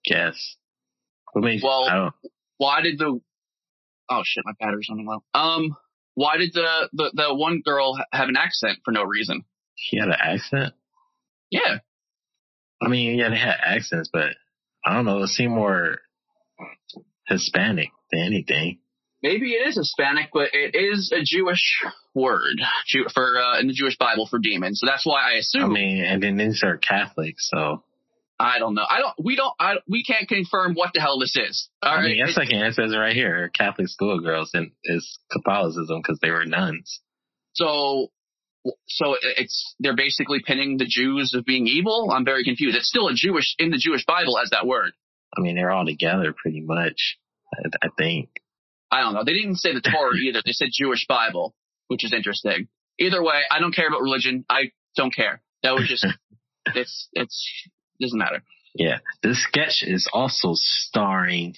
[0.04, 0.56] guess.
[1.32, 1.62] What makes?
[1.62, 2.10] Well- I.
[2.58, 3.20] Why did the?
[4.08, 5.22] Oh shit, my battery's running low.
[5.34, 5.76] Um,
[6.14, 9.44] why did the the the one girl have an accent for no reason?
[9.76, 10.72] She had an accent.
[11.50, 11.78] Yeah,
[12.82, 14.30] I mean, yeah, they had accents, but
[14.84, 15.22] I don't know.
[15.22, 15.98] It seemed more
[17.28, 18.78] Hispanic than anything.
[19.22, 21.82] maybe it is Hispanic, but it is a Jewish
[22.14, 24.80] word Jew, for uh, in the Jewish Bible for demons.
[24.80, 25.64] So that's why I assume.
[25.64, 27.82] I mean, and then these are Catholic, so
[28.38, 28.84] I don't know.
[28.88, 29.14] I don't.
[29.24, 29.54] We don't.
[29.58, 31.68] I, we can't confirm what the hell this is.
[31.82, 32.04] All I right.
[32.04, 33.50] mean, that's It- like an answer right here.
[33.56, 37.00] Catholic schoolgirls and is Catholicism because they were nuns.
[37.54, 38.12] so,
[38.88, 42.10] so it's they're basically pinning the Jews of being evil.
[42.12, 42.76] I'm very confused.
[42.76, 44.92] It's still a Jewish in the Jewish Bible as that word.
[45.36, 47.18] I mean, they're all together pretty much.
[47.54, 48.30] I, I think.
[48.90, 49.24] I don't know.
[49.24, 50.42] They didn't say the Torah either.
[50.44, 51.54] They said Jewish Bible,
[51.88, 52.68] which is interesting.
[52.98, 54.44] Either way, I don't care about religion.
[54.48, 55.42] I don't care.
[55.62, 56.06] That was just
[56.74, 57.68] it's it's
[58.00, 58.42] doesn't matter.
[58.74, 58.98] Yeah.
[59.22, 61.56] This sketch is also starring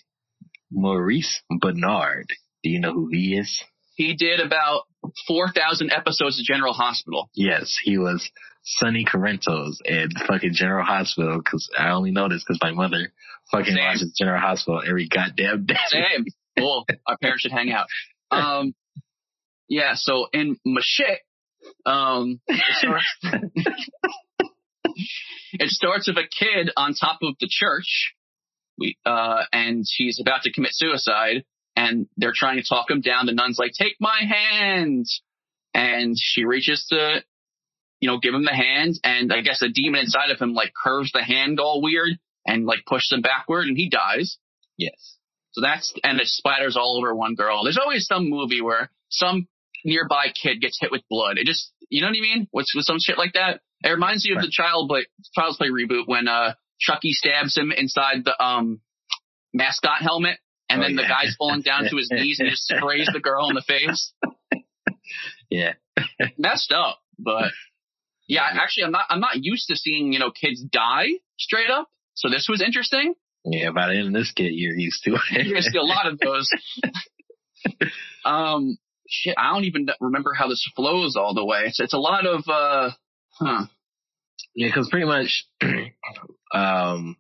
[0.71, 2.27] Maurice Benard.
[2.63, 3.63] Do you know who he is?
[3.95, 4.83] He did about
[5.27, 7.31] four thousand episodes of General Hospital.
[7.35, 8.31] Yes, he was
[8.63, 13.13] Sonny Corinthos in fucking General Hospital because I only know this because my mother
[13.51, 13.85] fucking Same.
[13.85, 15.77] watches General Hospital every goddamn day.
[15.89, 16.25] Same.
[16.59, 16.87] Cool.
[17.07, 17.87] Our parents should hang out.
[18.33, 18.75] Um,
[19.69, 19.93] yeah.
[19.95, 21.19] So in Mashit,
[21.87, 23.17] um, it starts,
[25.53, 28.13] it starts with a kid on top of the church.
[28.77, 31.45] We, uh, and he's about to commit suicide
[31.79, 33.27] and they're trying to talk him down.
[33.27, 35.07] The nun's like, take my hand.
[35.73, 37.23] And she reaches to,
[38.01, 38.99] you know, give him the hand.
[39.05, 42.67] And I guess the demon inside of him like curves the hand all weird and
[42.67, 44.39] like pushes him backward and he dies.
[44.77, 45.19] Yes.
[45.53, 47.63] So that's, and it splatters all over one girl.
[47.63, 49.47] There's always some movie where some
[49.85, 51.39] nearby kid gets hit with blood.
[51.39, 52.49] It just, you know what I mean?
[52.51, 53.61] What's with some shit like that?
[53.85, 57.71] It reminds me of the Child Play, Child's Play reboot when, uh, Chucky stabs him
[57.71, 58.81] inside the, um,
[59.55, 60.39] mascot helmet.
[60.71, 63.21] And Oh, then the guy's falling down to his knees and he just sprays the
[63.21, 64.13] girl in the face.
[65.51, 65.75] Yeah.
[66.39, 67.51] Messed up, but
[68.29, 71.89] yeah, actually I'm not, I'm not used to seeing, you know, kids die straight up.
[72.15, 73.15] So this was interesting.
[73.45, 75.21] Yeah, by the end of this kid, you're used to it.
[75.31, 75.73] You're gonna it.
[75.73, 76.51] see a lot of those.
[78.25, 78.77] um,
[79.09, 81.65] shit, I don't even remember how this flows all the way.
[81.67, 82.91] It's, it's a lot of, uh,
[83.31, 83.67] huh.
[84.55, 85.47] yeah, because pretty much,
[86.55, 87.17] um,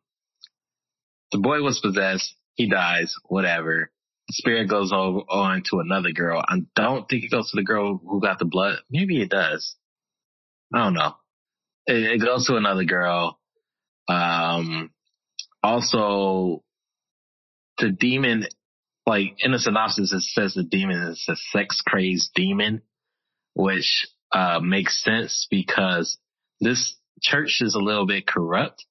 [1.32, 2.34] the boy was possessed.
[2.58, 3.14] He dies.
[3.24, 3.90] Whatever.
[4.30, 6.42] Spirit goes over on to another girl.
[6.46, 8.80] I don't think it goes to the girl who got the blood.
[8.90, 9.76] Maybe it does.
[10.74, 11.14] I don't know.
[11.86, 13.38] It, it goes to another girl.
[14.08, 14.90] Um,
[15.62, 16.62] also,
[17.78, 18.46] the demon,
[19.06, 22.82] like in the synopsis, it says the demon is a sex crazed demon,
[23.54, 26.18] which uh, makes sense because
[26.60, 28.84] this church is a little bit corrupt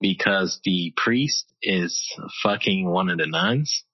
[0.00, 2.02] because the priest is
[2.42, 3.84] fucking one of the nuns,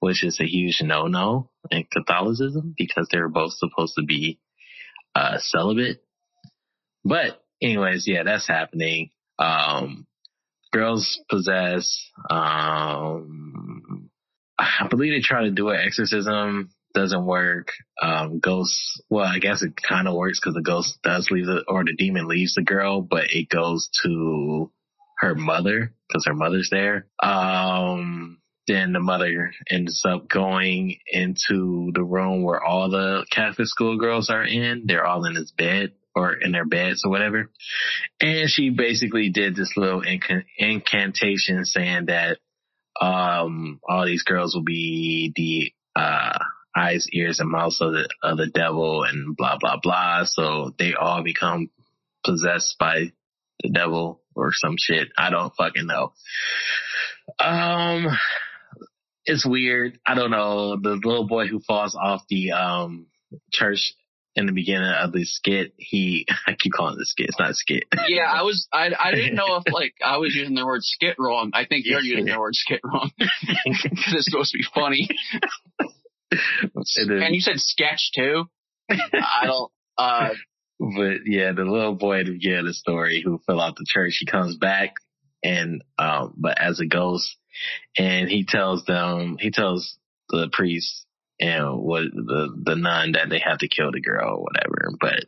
[0.00, 4.38] which is a huge no no in Catholicism because they're both supposed to be
[5.14, 6.02] uh, celibate.
[7.04, 9.10] But anyways, yeah, that's happening.
[9.38, 10.06] Um,
[10.72, 12.10] girls possess.
[12.30, 14.10] Um,
[14.58, 16.70] I believe they try to do an exorcism.
[16.94, 17.68] Doesn't work.
[18.00, 19.00] Um, ghosts.
[19.08, 21.94] Well, I guess it kind of works because the ghost does leave the, or the
[21.96, 24.70] demon leaves the girl, but it goes to
[25.22, 27.06] her mother because her mother's there.
[27.22, 34.30] Um, then the mother ends up going into the room where all the Catholic schoolgirls
[34.30, 34.84] are in.
[34.86, 37.50] They're all in his bed or in their beds or whatever.
[38.20, 42.38] And she basically did this little incan- incantation saying that
[43.00, 46.38] um all these girls will be the uh
[46.76, 50.24] eyes, ears, and mouths of the of the devil and blah blah blah.
[50.24, 51.70] So they all become
[52.24, 53.12] possessed by
[53.62, 55.08] the devil or some shit.
[55.16, 56.12] I don't fucking know.
[57.38, 58.06] Um
[59.24, 59.98] it's weird.
[60.06, 60.76] I don't know.
[60.80, 63.06] The little boy who falls off the um
[63.52, 63.94] church
[64.34, 67.26] in the beginning of the skit, he I keep calling it a skit.
[67.28, 67.84] It's not a skit.
[68.08, 71.16] Yeah, I was, I, I didn't know if like I was using the word skit
[71.18, 71.50] wrong.
[71.54, 73.10] I think you're using the word skit wrong.
[73.18, 75.08] Cause it's supposed to be funny.
[76.32, 77.08] Is.
[77.08, 78.44] And you said sketch too.
[78.90, 80.30] I don't, uh,
[80.82, 83.86] but yeah, the little boy at the beginning of the story who fell out the
[83.86, 84.94] church, he comes back
[85.44, 87.36] and um but as a ghost
[87.98, 89.96] and he tells them he tells
[90.30, 91.06] the priest
[91.40, 94.90] and what the the nun that they have to kill the girl or whatever.
[95.00, 95.26] But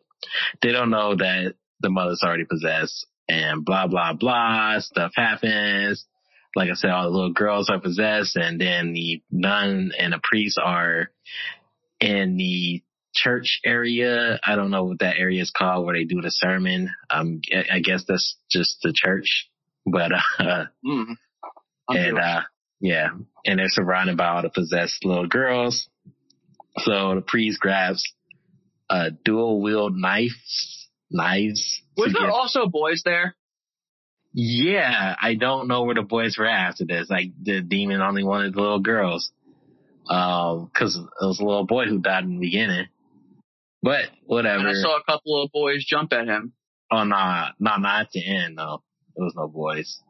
[0.60, 6.04] they don't know that the mother's already possessed and blah blah blah stuff happens.
[6.56, 10.20] Like I said, all the little girls are possessed and then the nun and the
[10.22, 11.10] priest are
[12.00, 12.82] in the
[13.14, 14.38] church area.
[14.44, 16.90] I don't know what that area is called where they do the sermon.
[17.10, 17.40] Um,
[17.72, 19.48] I guess that's just the church,
[19.86, 21.16] but, uh, mm,
[21.88, 22.42] and, uh,
[22.80, 23.08] yeah,
[23.46, 25.88] and they're surrounded by all the possessed little girls.
[26.78, 28.04] So the priest grabs,
[28.90, 31.80] uh, dual wield knives, knives.
[31.96, 33.36] was there also boys there?
[34.36, 37.08] yeah, I don't know where the boys were after this.
[37.08, 39.30] Like the demon only wanted the little girls.
[40.10, 42.88] Um, cause it was a little boy who died in the beginning.
[43.84, 44.60] But whatever.
[44.60, 46.54] And I saw a couple of boys jump at him.
[46.90, 48.56] Oh nah, nah, not at the end.
[48.56, 48.82] No,
[49.14, 50.00] it was no boys.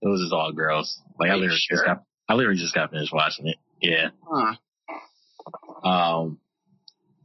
[0.00, 0.98] It was just all girls.
[1.20, 1.76] Like I literally sure?
[1.76, 3.56] just got, I literally just got finished watching it.
[3.82, 4.08] Yeah.
[4.26, 5.86] Huh.
[5.86, 6.38] Um,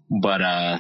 [0.10, 0.80] but uh,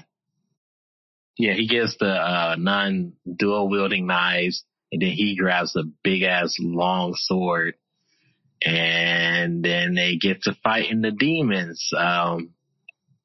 [1.38, 6.24] yeah, he gets the uh nun dual wielding knives, and then he grabs a big
[6.24, 7.76] ass long sword,
[8.62, 11.92] and then they get to fighting the demons.
[11.98, 12.50] Um,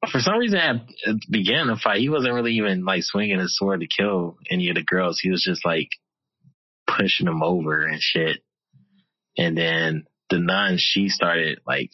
[0.07, 3.39] for some reason at, the beginning of the fight, he wasn't really even like swinging
[3.39, 5.19] his sword to kill any of the girls.
[5.19, 5.89] He was just like
[6.87, 8.41] pushing them over and shit.
[9.37, 11.91] And then the nun, she started like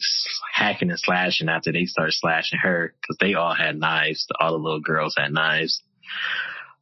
[0.52, 4.26] hacking and slashing after they started slashing her because they all had knives.
[4.38, 5.82] All the little girls had knives.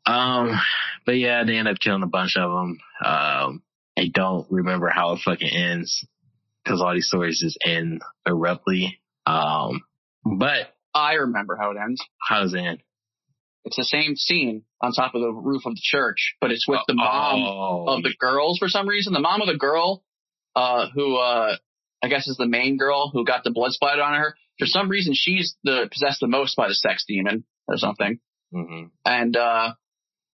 [0.07, 0.61] Um,
[1.07, 2.79] but yeah, they end up killing a bunch of them.
[3.05, 3.63] Um,
[3.97, 6.07] I don't remember how it fucking ends
[6.63, 9.01] because all these stories just end abruptly.
[9.27, 9.83] Um,
[10.25, 12.03] but I remember how it ends.
[12.21, 12.83] how does it end?
[13.65, 16.81] It's the same scene on top of the roof of the church, but it's with
[16.87, 19.15] the mom Oh, of the girls for some reason.
[19.15, 20.05] The mom of the girl,
[20.55, 21.57] uh, who, uh,
[22.03, 24.37] I guess is the main girl who got the blood splattered on her.
[24.59, 28.21] For some reason, she's the possessed the most by the sex demon or something.
[28.53, 28.91] mhm.
[29.05, 29.73] And, uh,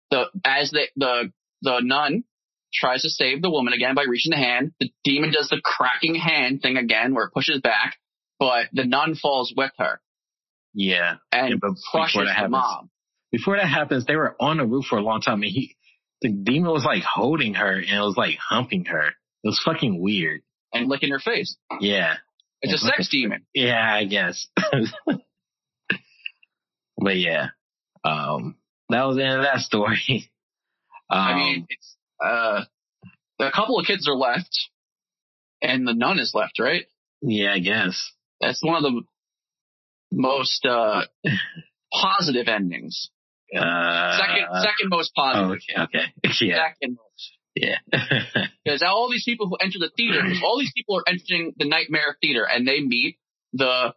[0.09, 2.23] the, as the, the, the nun
[2.73, 6.15] tries to save the woman again by reaching the hand, the demon does the cracking
[6.15, 7.97] hand thing again where it pushes back,
[8.39, 9.99] but the nun falls with her
[10.77, 11.15] yeah.
[11.31, 12.89] and Yeah, crushes that the happens- mom.
[13.31, 15.75] Before that happens, they were on the roof for a long time and he,
[16.21, 19.07] the demon was like holding her and it was like humping her.
[19.07, 19.13] It
[19.43, 20.41] was fucking weird.
[20.73, 21.57] and licking her face.
[21.81, 22.15] Yeah.
[22.61, 23.45] It's a sex demon.
[23.53, 24.47] Yeah, I guess.
[26.97, 27.47] but yeah,
[28.03, 28.55] um,
[28.89, 30.29] that was the end of that story.
[31.09, 32.61] Um, I mean, it's uh,
[33.39, 34.49] a couple of kids are left,
[35.61, 36.85] and the nun is left, right?
[37.21, 38.11] yeah, I guess.
[38.41, 39.01] That's one of the
[40.11, 41.03] most uh,
[41.93, 43.09] positive endings.
[43.55, 45.61] Uh, Second, second most oh, positive.
[45.77, 46.35] okay, okay.
[46.45, 47.37] Yeah, Second most.
[47.55, 47.77] yeah.
[48.65, 52.17] Because all these people who enter the theater, all these people are entering the Nightmare
[52.21, 53.17] Theater, and they meet
[53.53, 53.93] the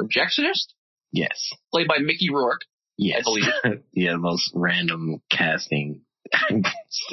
[0.00, 0.72] projectionist,
[1.12, 2.60] yes, played by Mickey Rourke,
[2.96, 3.24] yes.
[3.92, 6.02] Yeah, the most random casting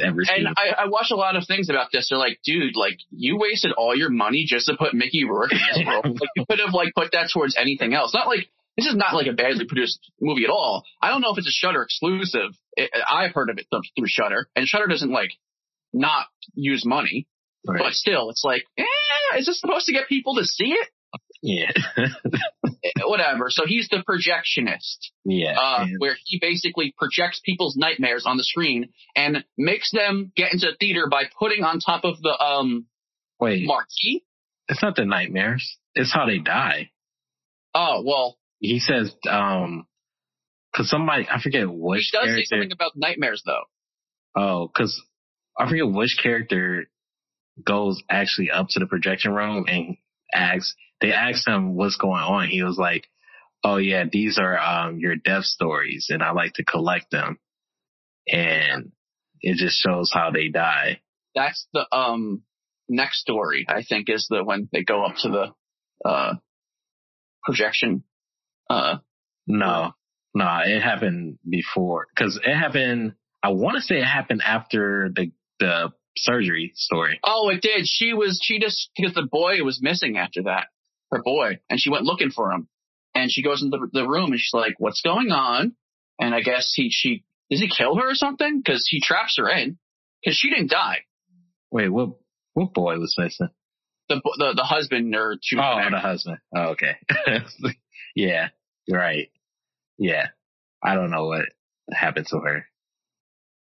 [0.03, 2.07] And I, I watch a lot of things about this.
[2.09, 5.57] They're like, dude, like you wasted all your money just to put Mickey Rourke in
[5.73, 6.01] this role.
[6.03, 8.13] like you could have like put that towards anything else.
[8.13, 8.47] Not like
[8.77, 10.83] this is not like a badly produced movie at all.
[11.01, 12.51] I don't know if it's a Shudder exclusive.
[12.77, 15.31] It, I've heard of it th- through Shudder, and Shudder doesn't like
[15.93, 17.27] not use money,
[17.67, 17.81] Right.
[17.83, 18.83] but still, it's like, eh,
[19.37, 20.87] is this supposed to get people to see it?
[21.41, 21.71] Yeah,
[22.83, 23.49] Eh, Whatever.
[23.49, 25.11] So he's the projectionist.
[25.25, 25.55] yeah.
[25.59, 30.51] uh, and- where he basically projects people's nightmares on the screen and makes them get
[30.53, 32.85] into theater by putting on top of the um
[33.39, 34.23] wait, marquee.
[34.67, 35.77] it's not the nightmares.
[35.95, 36.89] It's how they die.
[37.75, 39.85] Oh well, He says, um,
[40.75, 42.45] cause somebody, I forget he which does say character.
[42.49, 43.63] something about nightmares though.
[44.35, 44.99] Oh, cause
[45.57, 46.85] I forget which character
[47.63, 49.97] goes actually up to the projection room and
[50.33, 52.47] asks, they asked him what's going on.
[52.49, 53.07] He was like,
[53.63, 57.37] Oh yeah, these are, um, your death stories and I like to collect them.
[58.27, 58.91] And
[59.41, 61.01] it just shows how they die.
[61.35, 62.43] That's the um
[62.89, 63.65] next story.
[63.69, 66.33] I think is the when they go up to the uh
[67.43, 68.03] projection.
[68.69, 68.97] Uh,
[69.47, 69.91] No,
[70.33, 75.31] no, it happened before cause it happened, I want to say it happened after the,
[75.59, 77.19] the surgery story.
[77.23, 77.85] oh, it did.
[77.87, 80.67] She was she just because the boy was missing after that.
[81.11, 82.67] Her boy, and she went looking for him.
[83.13, 85.75] And she goes into the, the room and she's like, "What's going on?"
[86.19, 88.61] And I guess he she does he kill her or something?
[88.63, 89.77] Because he traps her in.
[90.23, 90.99] Because she didn't die.
[91.71, 92.11] Wait, what,
[92.53, 93.49] what boy was missing?
[94.07, 95.93] The the the husband or she Oh, married.
[95.93, 96.37] the husband.
[96.55, 96.95] Oh, okay.
[98.15, 98.49] yeah,
[98.89, 99.29] right.
[99.97, 100.27] Yeah.
[100.83, 101.45] I don't know what
[101.91, 102.65] happened to her.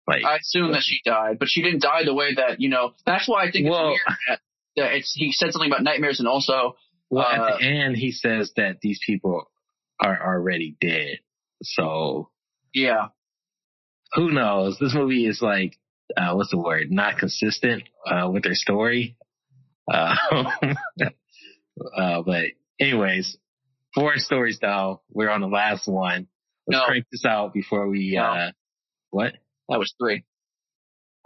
[0.08, 2.94] Like, I assume that she died, but she didn't die the way that you know.
[3.06, 4.40] That's why I think Well- weird that,
[4.78, 6.76] that it's he said something about nightmares and also
[7.10, 9.50] well, uh, at the end, he says that these people
[10.02, 11.20] are already dead.
[11.64, 12.30] So,
[12.74, 13.08] yeah
[14.14, 14.78] who knows?
[14.80, 15.78] This movie is like,
[16.16, 16.90] uh, what's the word?
[16.90, 19.18] Not consistent, uh, with their story.
[19.92, 20.16] Uh,
[21.02, 22.44] uh, but
[22.80, 23.38] anyways,
[23.94, 25.02] four stories though.
[25.12, 26.28] We're on the last one.
[26.68, 26.86] Let's No.
[26.86, 28.24] crank this out before we, No.
[28.24, 28.52] uh,
[29.12, 29.34] what?
[29.70, 30.24] that was three.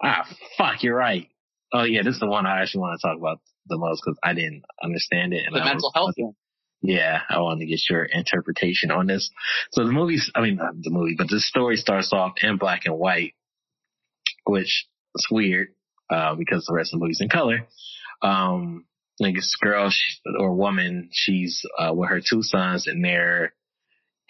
[0.03, 1.29] Ah, fuck, you're right.
[1.73, 4.17] Oh yeah, this is the one I actually want to talk about the most because
[4.23, 5.43] I didn't understand it.
[5.45, 6.35] And The I mental was- health.
[6.81, 9.29] Yeah, I wanted to get your interpretation on this.
[9.73, 12.85] So the movie's, I mean, not the movie, but the story starts off in black
[12.85, 13.33] and white,
[14.45, 15.69] which is weird,
[16.09, 17.67] uh, because the rest of the movie's in color.
[18.21, 18.85] Um,
[19.19, 23.53] like this girl she, or woman, she's, uh, with her two sons and they're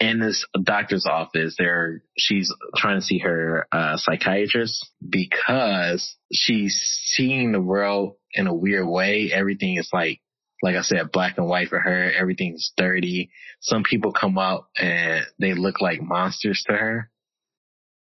[0.00, 1.54] in this doctor's office.
[1.58, 8.54] They're, she's trying to see her, uh, psychiatrist because she's seeing the world in a
[8.54, 9.30] weird way.
[9.32, 10.20] Everything is like,
[10.62, 12.10] like I said, black and white for her.
[12.12, 13.30] Everything's dirty.
[13.60, 17.10] Some people come out and they look like monsters to her.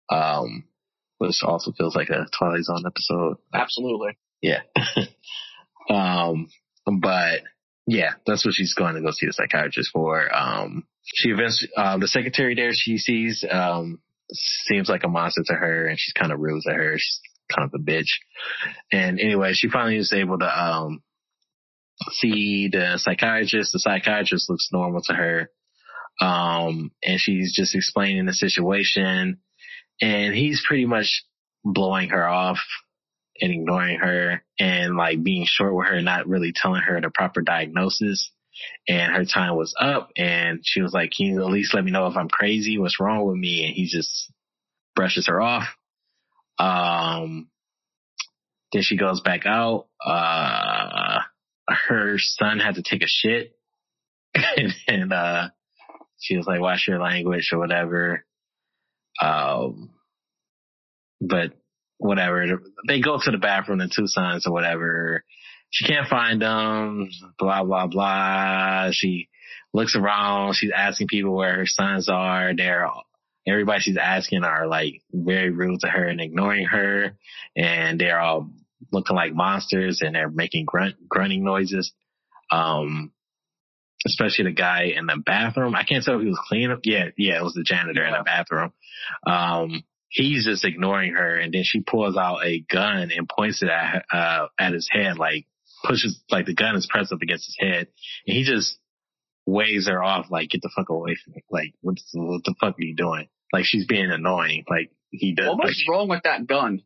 [0.10, 0.65] Um,
[1.17, 3.38] which also feels like a Twilight Zone episode.
[3.53, 4.17] Absolutely.
[4.41, 4.62] Yeah.
[5.89, 6.47] um,
[6.86, 7.41] but
[7.88, 10.33] yeah, that's what she's going to go see the psychiatrist for.
[10.33, 14.00] Um, she eventually, uh, the secretary there she sees, um,
[14.32, 16.98] seems like a monster to her and she's kind of rude to her.
[16.98, 17.22] She's
[17.54, 18.10] kind of a bitch.
[18.91, 21.02] And anyway, she finally is able to, um,
[22.12, 23.74] see the psychiatrist.
[23.74, 25.50] The psychiatrist looks normal to her.
[26.20, 29.39] Um, and she's just explaining the situation
[30.02, 31.24] and he's pretty much
[31.63, 32.60] blowing her off
[33.39, 37.41] and ignoring her and like being short with her, not really telling her the proper
[37.41, 38.32] diagnosis.
[38.88, 41.91] And her time was up and she was like, can you at least let me
[41.91, 42.78] know if I'm crazy?
[42.78, 43.65] What's wrong with me?
[43.65, 44.32] And he just
[44.96, 45.67] brushes her off.
[46.58, 47.50] Um,
[48.72, 49.88] then she goes back out.
[50.06, 51.20] Uh,
[51.70, 53.58] her son had to take a shit
[54.58, 55.50] and, and uh,
[56.20, 58.26] she was like, watch your language or whatever.
[59.22, 59.91] Um,
[61.22, 61.54] but
[61.98, 62.46] whatever.
[62.88, 65.24] They go to the bathroom, the two sons or whatever.
[65.69, 68.89] She can't find them, blah, blah, blah.
[68.91, 69.30] She
[69.73, 70.53] looks around.
[70.53, 72.56] She's asking people where her sons are.
[72.56, 72.89] They're,
[73.45, 77.17] everybody she's asking are like very rude to her and ignoring her.
[77.56, 78.49] And they're all
[78.91, 81.91] looking like monsters and they're making grunt, grunting noises.
[82.49, 83.12] Um,
[84.06, 85.75] especially the guy in the bathroom.
[85.75, 86.77] I can't tell if he was cleaning.
[86.84, 88.71] Yeah, yeah, it was the janitor in the bathroom.
[89.25, 93.69] Um, he's just ignoring her and then she pulls out a gun and points it
[93.69, 95.45] at uh at his head like
[95.88, 97.88] pushes like the gun is pressed up against his head
[98.28, 98.78] and he just
[99.45, 101.43] waves her off like get the fuck away from me.
[101.50, 103.28] Like what the, what the fuck are you doing?
[103.54, 104.65] Like she's being annoying.
[104.69, 106.82] Like he does what was like, wrong with that gun?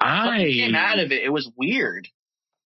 [0.00, 1.24] I came out of it.
[1.24, 2.08] It was weird.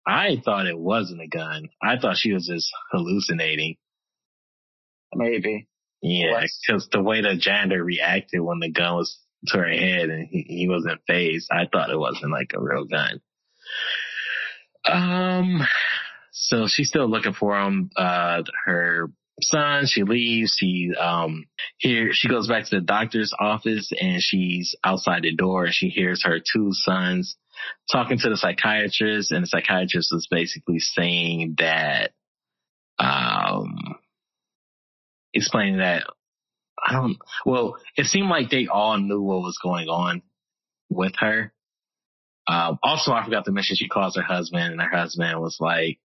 [0.07, 1.69] I thought it wasn't a gun.
[1.81, 3.75] I thought she was just hallucinating.
[5.13, 5.67] Maybe.
[6.01, 10.27] Yeah, because the way the janitor reacted when the gun was to her head and
[10.27, 13.21] he, he wasn't phased, I thought it wasn't like a real gun.
[14.85, 15.61] Um,
[16.31, 17.89] so she's still looking for him.
[17.95, 19.09] Uh, her
[19.41, 20.55] son, she leaves.
[20.57, 21.45] She, um,
[21.77, 25.89] here, she goes back to the doctor's office and she's outside the door and she
[25.89, 27.37] hears her two sons
[27.91, 32.11] talking to the psychiatrist and the psychiatrist was basically saying that,
[32.97, 33.95] um,
[35.33, 36.03] explaining that
[36.83, 40.23] I don't, well, it seemed like they all knew what was going on
[40.89, 41.53] with her.
[42.47, 45.99] Um, also, I forgot to mention she calls her husband and her husband was like,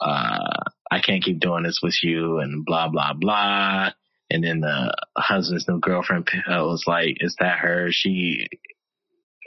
[0.00, 3.90] uh, I can't keep doing this with you and blah, blah, blah.
[4.30, 7.88] And then the husband's new girlfriend uh, was like, is that her?
[7.90, 8.48] She,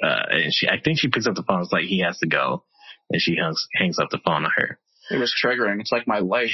[0.01, 1.61] uh, and she, I think she picks up the phone.
[1.61, 2.63] It's like he has to go
[3.09, 4.79] and she hangs, hangs up the phone on her.
[5.11, 5.81] It was triggering.
[5.81, 6.51] It's like my life.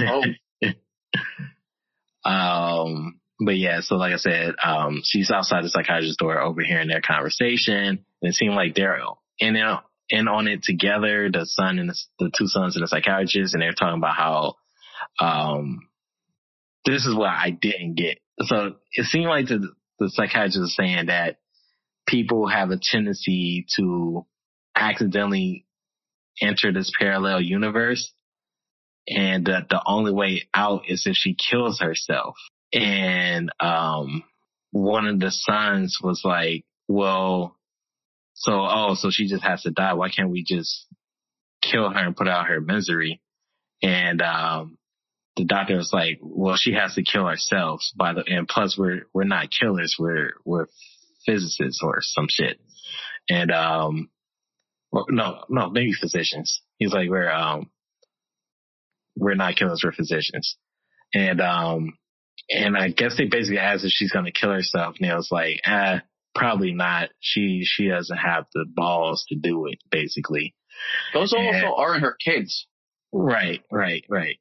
[0.00, 0.22] oh.
[2.26, 7.00] Um, but yeah, so like I said, um, she's outside the psychiatrist's door overhearing their
[7.00, 8.04] conversation.
[8.26, 9.00] It seemed like they're
[9.38, 9.56] in,
[10.08, 13.62] in on it together, the son and the, the two sons and the psychiatrist, and
[13.62, 14.54] they're talking about how,
[15.20, 15.88] um,
[16.84, 18.18] this is what I didn't get.
[18.42, 21.38] So it seemed like the, the psychiatrist is saying that
[22.06, 24.26] people have a tendency to
[24.76, 25.66] accidentally
[26.40, 28.12] enter this parallel universe
[29.08, 32.36] and that the only way out is if she kills herself.
[32.72, 34.24] And um,
[34.72, 37.56] one of the sons was like, "Well,
[38.36, 39.94] so oh, so she just has to die.
[39.94, 40.86] Why can't we just
[41.62, 43.20] kill her and put out her misery?"
[43.82, 44.78] And um,
[45.36, 49.02] the doctor was like, "Well, she has to kill herself by the and plus we're
[49.12, 49.96] we're not killers.
[49.98, 50.66] We're we're
[51.24, 52.60] physicists or some shit."
[53.28, 54.10] And um,
[54.92, 56.62] no, no, maybe physicians.
[56.78, 57.70] He's like, "We're um."
[59.16, 60.56] we're not killers, we're physicians.
[61.14, 61.96] And, um,
[62.50, 64.96] and I guess they basically asked if she's going to kill herself.
[65.00, 66.00] And it was like, eh,
[66.36, 67.10] probably not.
[67.20, 70.54] She, she doesn't have the balls to do it, basically.
[71.14, 72.66] Those and, also aren't her kids.
[73.12, 74.36] Right, right, right.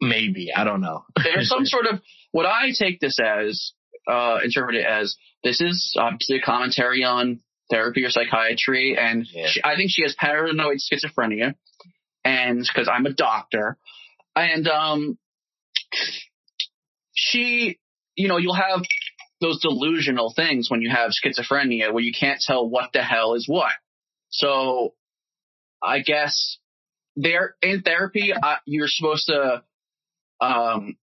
[0.00, 0.50] Maybe.
[0.54, 1.04] I don't know.
[1.22, 2.00] There's some sort of,
[2.32, 3.72] what I take this as,
[4.10, 7.40] uh, interpret it as, this is obviously a commentary on
[7.70, 8.96] therapy or psychiatry.
[8.98, 9.46] And yeah.
[9.48, 11.54] she, I think she has paranoid schizophrenia.
[12.24, 13.78] And because I'm a doctor,
[14.36, 15.18] and um,
[17.14, 17.78] she,
[18.14, 18.82] you know, you'll have
[19.40, 23.48] those delusional things when you have schizophrenia where you can't tell what the hell is
[23.48, 23.72] what.
[24.28, 24.94] So
[25.82, 26.58] I guess
[27.16, 29.62] there in therapy, uh, you're supposed to,
[30.40, 30.96] um,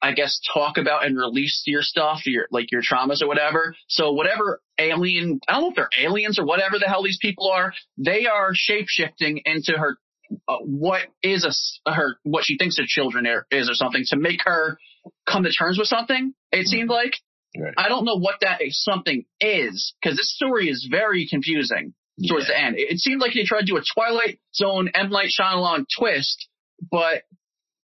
[0.00, 3.74] I guess talk about and release your stuff, your like your traumas or whatever.
[3.88, 7.50] So whatever alien, I don't know if they're aliens or whatever the hell these people
[7.50, 9.98] are, they are shape shifting into her
[10.46, 11.44] uh, what is
[11.86, 14.78] a her what she thinks her children is or something to make her
[15.26, 16.34] come to terms with something.
[16.52, 17.14] It seemed like
[17.56, 17.74] right.
[17.76, 22.30] I don't know what that something is because this story is very confusing yeah.
[22.30, 22.76] towards the end.
[22.76, 26.48] It, it seemed like they tried to do a Twilight Zone M Night Shyamalan twist,
[26.90, 27.22] but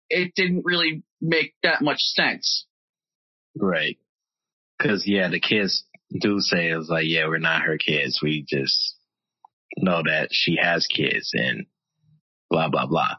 [0.10, 2.66] it didn't really make that much sense.
[3.58, 3.98] Right.
[4.82, 5.86] Cause yeah, the kids
[6.20, 8.20] do say it's like, yeah, we're not her kids.
[8.22, 8.96] We just
[9.78, 11.66] know that she has kids and
[12.50, 13.16] blah, blah, blah.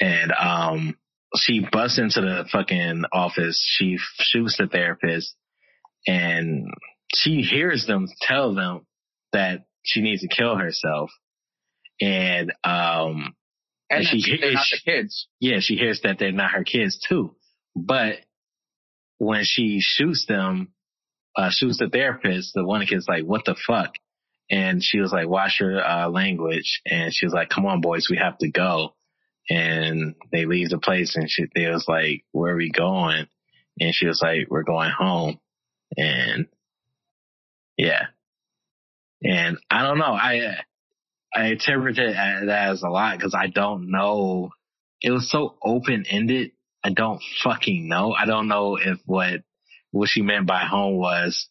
[0.00, 0.96] And, um,
[1.36, 3.58] she busts into the fucking office.
[3.64, 5.34] She shoots the therapist
[6.06, 6.68] and
[7.14, 8.86] she hears them tell them
[9.32, 11.10] that she needs to kill herself.
[12.00, 13.34] And, um,
[13.90, 15.28] And, And she, not the kids.
[15.40, 17.36] yeah, she hears that they're not her kids too.
[17.76, 18.16] But
[19.18, 20.72] when she shoots them,
[21.36, 23.94] uh, shoots the therapist, the one kid's like, what the fuck?
[24.50, 26.82] And she was like, watch your, uh, language.
[26.86, 28.94] And she was like, come on, boys, we have to go.
[29.48, 33.26] And they leave the place and she, they was like, where are we going?
[33.80, 35.38] And she was like, we're going home.
[35.96, 36.46] And
[37.76, 38.06] yeah.
[39.22, 40.12] And I don't know.
[40.12, 40.56] I,
[41.34, 44.50] I interpreted that as a lot because I don't know
[45.00, 46.52] it was so open ended.
[46.84, 48.12] I don't fucking know.
[48.12, 49.42] I don't know if what
[49.90, 51.48] what she meant by home was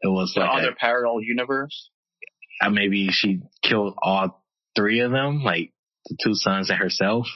[0.00, 1.90] it was The like other a, parallel universe.
[2.60, 4.44] uh, maybe she killed all
[4.76, 5.72] three of them, like
[6.06, 7.26] the two sons and herself.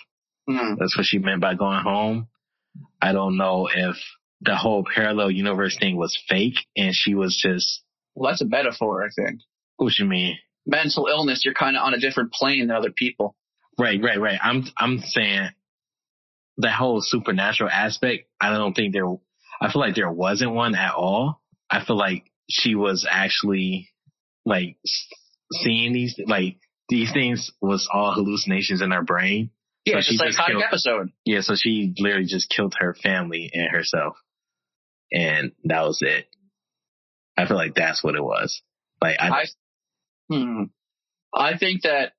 [0.49, 0.75] Hmm.
[0.79, 2.29] That's what she meant by going home.
[3.01, 3.97] I don't know if
[4.45, 7.83] the whole parallel universe thing was fake and she was just
[8.15, 9.41] Well, that's a metaphor, I think.
[9.77, 10.37] what you mean?
[10.67, 13.35] Mental illness, you're kind of on a different plane than other people.
[13.79, 14.39] Right, right, right.
[14.43, 15.49] I'm I'm saying
[16.59, 18.29] that whole supernatural aspect.
[18.41, 19.07] I don't think there.
[19.61, 21.41] I feel like there wasn't one at all.
[21.71, 23.89] I feel like she was actually
[24.45, 24.77] like
[25.53, 26.57] seeing these like
[26.89, 29.51] these things was all hallucinations in her brain.
[29.85, 31.13] Yeah, So it's she a just psychotic killed- episode.
[31.25, 34.17] Yeah, so she literally just killed her family and herself,
[35.13, 36.27] and that was it.
[37.37, 38.63] I feel like that's what it was.
[39.01, 39.45] Like I, I,
[40.31, 40.63] hmm.
[41.35, 42.13] I think that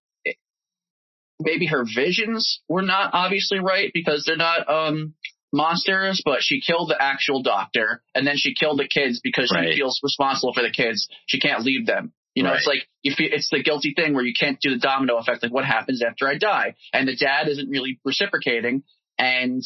[1.39, 5.14] maybe her visions were not obviously right because they're not um
[5.52, 9.70] monsters, but she killed the actual doctor and then she killed the kids because Right.
[9.74, 11.08] she feels responsible for the kids.
[11.28, 12.12] She can't leave them.
[12.34, 14.80] You know, it's like you feel it's the guilty thing where you can't do the
[14.80, 15.44] domino effect.
[15.44, 16.74] Like what happens after I die?
[16.91, 18.82] And the dad isn't really reciprocating.
[19.20, 19.62] And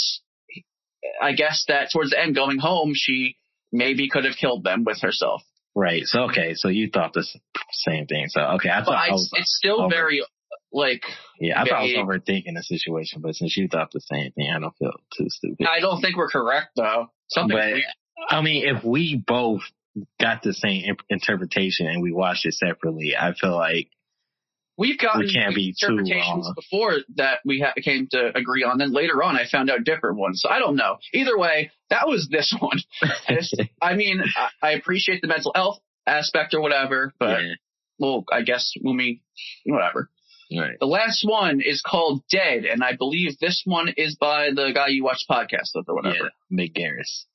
[1.22, 3.38] I guess that towards the end, going home, she
[3.72, 5.42] maybe could have killed them with herself.
[5.76, 6.04] right.
[6.06, 7.26] So okay, so you thought the
[7.72, 8.28] same thing.
[8.30, 9.30] So okay, I thought I, I was.
[9.34, 10.24] it's still over- very
[10.72, 11.04] like
[11.40, 14.52] Yeah, I thought I was overthinking the situation, but since you thought the same thing,
[14.54, 15.66] I don't feel too stupid.
[15.68, 17.08] I don't think we're correct though.
[17.30, 17.84] Something But- weird.
[18.30, 19.62] I mean, if we both
[20.20, 23.90] got the same interpretation and we watched it separately, I feel like
[24.78, 26.54] we've gotten we can't be too interpretations wrong.
[26.56, 28.78] before that we ha- came to agree on.
[28.78, 30.42] Then later on, I found out different ones.
[30.42, 30.98] So I don't know.
[31.14, 32.80] Either way, that was this one.
[33.82, 37.54] I mean, I, I appreciate the mental health aspect or whatever, but yeah,
[38.00, 39.22] well, I guess when we
[39.66, 40.10] whatever.
[40.56, 40.78] right.
[40.80, 44.88] The last one is called Dead, and I believe this one is by the guy
[44.90, 46.32] you watch podcast with or Yeah, whatever.
[46.52, 47.26] Mick Garris.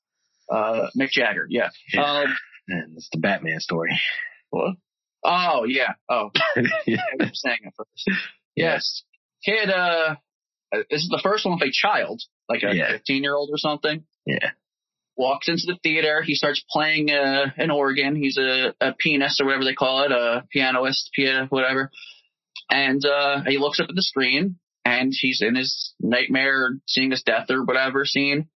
[0.50, 1.46] Uh, Mick Jagger.
[1.50, 1.68] Yeah.
[1.92, 2.02] Yeah.
[2.02, 2.36] Um,
[2.68, 3.98] And it's the Batman story.
[4.50, 4.76] what?
[5.24, 5.94] Oh yeah.
[6.08, 6.30] Oh,
[6.86, 6.96] yeah.
[7.20, 8.18] I was saying it first.
[8.56, 9.02] Yes.
[9.44, 10.16] Kid, uh,
[10.74, 12.92] uh, this is the first one with a child, like a Yeah.
[12.92, 14.04] 15 year old or something.
[14.26, 14.50] Yeah.
[15.16, 16.22] Walks into the theater.
[16.22, 18.16] He starts playing uh, an organ.
[18.16, 21.90] He's a, a pianist or whatever they call it, a pianoist, piano, whatever.
[22.70, 27.22] And uh, he looks up at the screen and he's in his nightmare, seeing his
[27.22, 28.48] death or whatever scene.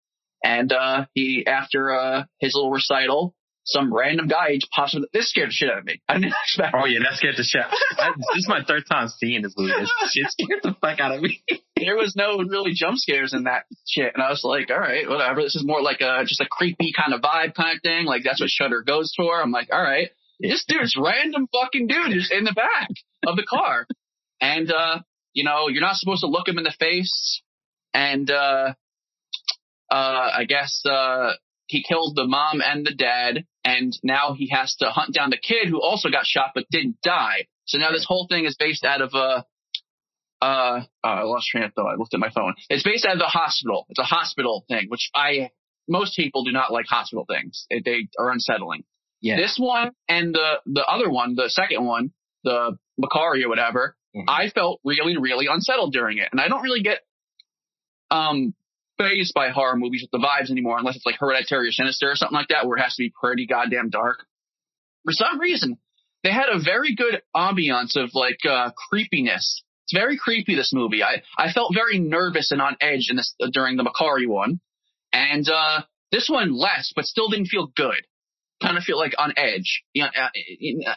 [0.44, 3.36] And uh, he, after uh, his little recital,
[3.66, 5.02] some random guy just pops up.
[5.12, 6.00] This scared the shit out of me.
[6.08, 6.76] I didn't expect.
[6.78, 7.64] Oh yeah, that scared the shit.
[7.98, 9.74] I, this is my third time seeing this movie.
[9.80, 11.42] This shit scared the fuck out of me.
[11.76, 14.14] there was no really jump scares in that shit.
[14.14, 15.42] And I was like, all right, whatever.
[15.42, 18.06] This is more like a just a creepy kind of vibe kind of thing.
[18.06, 19.42] Like that's what Shudder goes for.
[19.42, 20.10] I'm like, all right,
[20.40, 22.90] this dude's random fucking dude is in the back
[23.26, 23.88] of the car.
[24.40, 25.00] And uh,
[25.34, 27.42] you know, you're not supposed to look him in the face.
[27.94, 28.74] And uh
[29.90, 31.32] uh I guess uh
[31.68, 35.38] he killed the mom and the dad, and now he has to hunt down the
[35.38, 37.48] kid who also got shot but didn't die.
[37.66, 39.42] So now this whole thing is based out of uh
[40.42, 41.92] uh, uh, I lost train of thought.
[41.94, 42.54] I looked at my phone.
[42.70, 43.86] It's based out of the hospital.
[43.90, 45.50] It's a hospital thing, which I
[45.88, 47.66] most people do not like hospital things.
[47.70, 48.84] They- They are unsettling.
[49.22, 49.38] Yeah.
[49.38, 52.12] This one and the the other one, the second one,
[52.44, 54.26] the Macari or whatever, Mhm.
[54.28, 57.00] I felt really really unsettled during it, and I don't really get
[58.12, 58.54] um
[58.98, 62.16] phased by horror movies with the vibes anymore, unless it's like Hereditary or Sinister or
[62.16, 64.26] something like that, where it has to be pretty goddamn dark.
[65.04, 65.78] For some reason,
[66.24, 69.64] they had a very good ambiance of like uh creepiness.
[69.86, 70.56] It's very creepy.
[70.56, 73.84] This movie, I I felt very nervous and on edge in this uh, during the
[73.84, 74.60] Macari one,
[75.14, 75.82] and uh
[76.12, 78.02] this one less, but still didn't feel good.
[78.62, 79.84] Kind of feel like on edge.
[79.94, 80.30] You know, uh,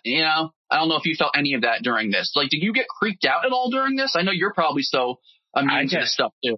[0.04, 2.32] you know, I don't know if you felt any of that during this.
[2.36, 4.14] Like, did you get creeped out at all during this?
[4.16, 5.18] I know you're probably so
[5.54, 6.56] I immune to this stuff too.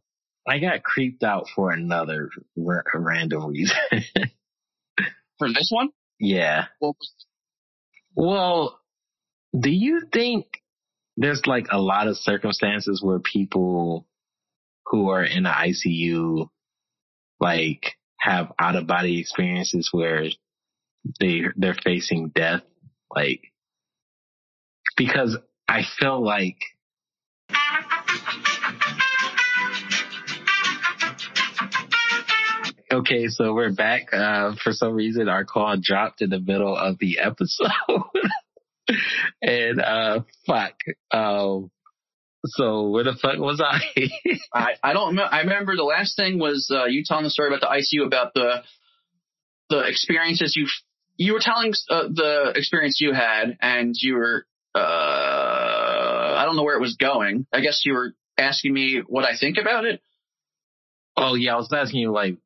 [0.51, 2.28] I got creeped out for another
[2.59, 3.76] r- random reason.
[5.38, 5.90] For this one?
[6.18, 6.66] yeah.
[6.80, 6.96] Was
[8.16, 8.80] Well,
[9.59, 10.46] do you think
[11.16, 14.09] there's like a lot of circumstances where people
[14.86, 16.48] who are in the ICU
[17.38, 20.24] like have out of body experiences where
[21.20, 22.62] they they're facing death
[23.14, 23.53] like
[24.96, 25.36] because
[25.68, 26.59] I feel like
[32.93, 34.12] Okay, so we're back.
[34.12, 37.70] Uh, for some reason, our call dropped in the middle of the episode.
[39.43, 40.74] and, uh, fuck.
[41.12, 41.70] Um,
[42.45, 43.80] so where the fuck was I?
[44.53, 45.22] I, I don't know.
[45.22, 48.34] I remember the last thing was uh, you telling the story about the ICU about
[48.34, 48.62] the
[49.68, 50.66] the experiences you
[51.16, 56.64] you were telling uh, the experience you had, and you were uh, I don't know
[56.64, 57.47] where it was going.
[57.53, 60.01] I guess you were asking me what I think about it.
[61.16, 62.38] oh yeah, I was asking you like,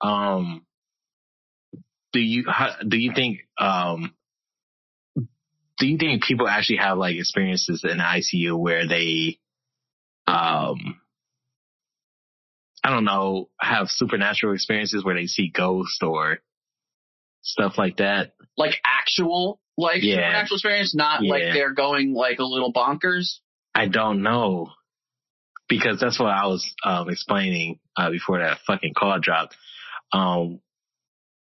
[0.00, 0.64] um,
[2.12, 4.14] do you, how, do you think, um,
[5.78, 9.38] do you think people actually have like experiences in ICU where they,
[10.26, 11.00] um,
[12.82, 16.38] I don't know, have supernatural experiences where they see ghosts or
[17.42, 18.34] stuff like that?
[18.56, 20.16] Like actual like Yeah.
[20.16, 23.38] supernatural experience, not like they're going like a little bonkers.
[23.74, 24.70] I don't know
[25.68, 29.56] because that's what I was um, explaining uh, before that fucking call dropped.
[30.14, 30.60] Um,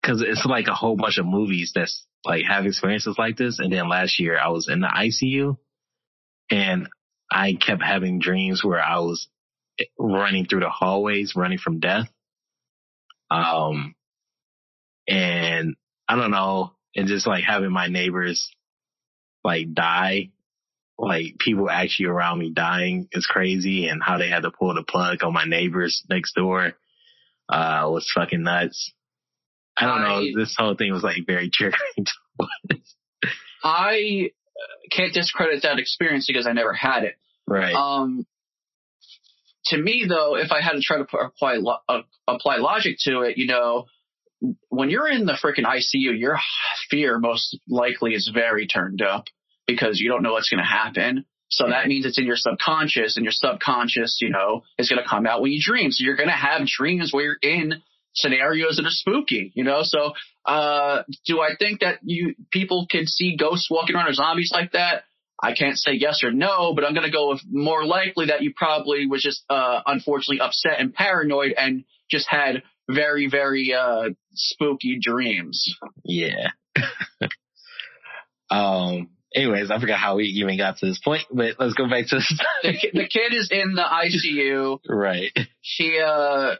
[0.01, 3.59] because it's like a whole bunch of movies that's like have experiences like this.
[3.59, 5.57] And then last year I was in the ICU,
[6.49, 6.87] and
[7.31, 9.27] I kept having dreams where I was
[9.99, 12.07] running through the hallways, running from death.
[13.29, 13.93] Um,
[15.07, 15.75] and
[16.07, 18.49] I don't know, and just like having my neighbors
[19.43, 20.29] like die
[20.97, 24.83] like people actually around me dying is crazy and how they had to pull the
[24.83, 26.73] plug on my neighbors next door
[27.51, 28.93] uh was fucking nuts.
[29.77, 30.19] I don't know.
[30.19, 32.07] I- This whole thing was like very triggering.
[33.63, 37.15] I uh, can't discredit that experience because I never had it.
[37.47, 37.73] right.
[37.73, 38.25] Um,
[39.65, 43.37] to me, though, if I had to try to apply uh, apply logic to it,
[43.37, 43.85] you know,
[44.69, 46.39] when you're in the freaking ICU, your
[46.89, 49.25] fear most likely is very turned up
[49.67, 51.25] because you don't know what's going to happen.
[51.51, 55.07] So that means it's in your subconscious, and your subconscious, you know, is going to
[55.07, 55.91] come out when you dream.
[55.91, 57.81] So you're going to have dreams where you're in
[58.13, 59.81] scenarios that are spooky, you know.
[59.83, 60.13] So,
[60.45, 64.71] uh, do I think that you people can see ghosts walking around or zombies like
[64.71, 65.03] that?
[65.43, 68.43] I can't say yes or no, but I'm going to go with more likely that
[68.43, 74.09] you probably was just, uh, unfortunately upset and paranoid and just had very, very, uh,
[74.33, 75.75] spooky dreams.
[76.05, 76.49] yeah.
[78.51, 79.09] um.
[79.33, 82.17] Anyways, I forgot how we even got to this point, but let's go back to
[82.63, 84.79] the The, kid is in the ICU.
[84.89, 85.31] right.
[85.61, 86.55] She, uh,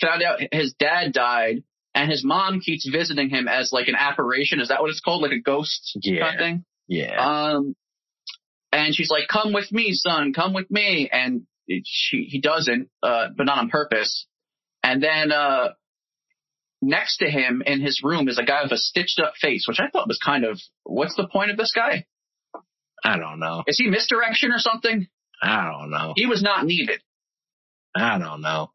[0.00, 1.62] found out his dad died
[1.94, 4.60] and his mom keeps visiting him as like an apparition.
[4.60, 5.22] Is that what it's called?
[5.22, 6.22] Like a ghost Yeah.
[6.24, 6.64] kind of thing?
[6.86, 7.16] Yeah.
[7.16, 7.74] Um,
[8.72, 10.32] and she's like, "Come with me, son.
[10.34, 11.46] Come with me." And
[11.84, 14.26] she he doesn't, uh, but not on purpose.
[14.82, 15.70] And then uh,
[16.80, 19.80] next to him in his room is a guy with a stitched up face, which
[19.80, 22.06] I thought was kind of what's the point of this guy?
[23.04, 23.62] I don't know.
[23.66, 25.06] Is he misdirection or something?
[25.42, 26.12] I don't know.
[26.16, 27.00] He was not needed.
[27.94, 28.70] I don't know.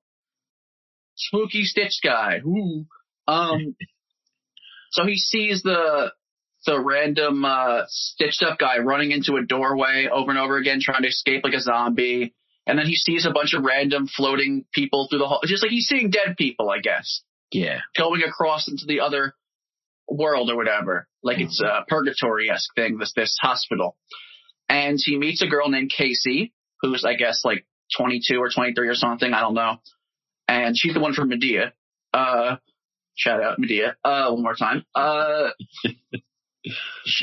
[1.16, 2.40] Spooky stitch guy.
[2.46, 2.86] Ooh.
[3.28, 3.76] Um.
[4.92, 6.12] so he sees the
[6.66, 11.02] the random uh, stitched up guy running into a doorway over and over again, trying
[11.02, 12.34] to escape like a zombie.
[12.66, 15.42] And then he sees a bunch of random floating people through the hall.
[15.46, 17.22] Just like he's seeing dead people, I guess,
[17.54, 17.80] Yeah.
[17.98, 19.36] going across into the other
[20.08, 21.08] world or whatever.
[21.24, 22.98] Like it's a purgatory esque thing.
[22.98, 23.96] This this hospital.
[24.70, 27.66] And he meets a girl named Casey, who's I guess like
[27.98, 29.34] 22 or 23 or something.
[29.34, 29.78] I don't know.
[30.48, 31.72] And she's the one from Madea.
[32.14, 32.58] Uh,
[33.16, 33.94] shout out Madea.
[34.04, 34.84] Uh, one more time.
[34.94, 35.50] Uh,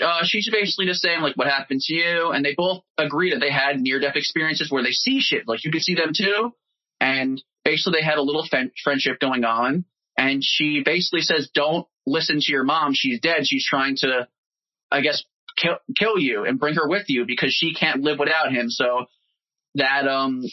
[0.03, 3.41] uh, she's basically just saying like what happened to you, and they both agree that
[3.41, 5.47] they had near death experiences where they see shit.
[5.47, 6.53] Like you could see them too,
[7.01, 9.85] and basically they had a little fen- friendship going on.
[10.21, 12.93] And she basically says, "Don't listen to your mom.
[12.93, 13.47] She's dead.
[13.47, 14.29] She's trying to,
[14.93, 15.25] I guess,
[15.57, 19.07] kill kill you and bring her with you because she can't live without him." So
[19.77, 20.45] that um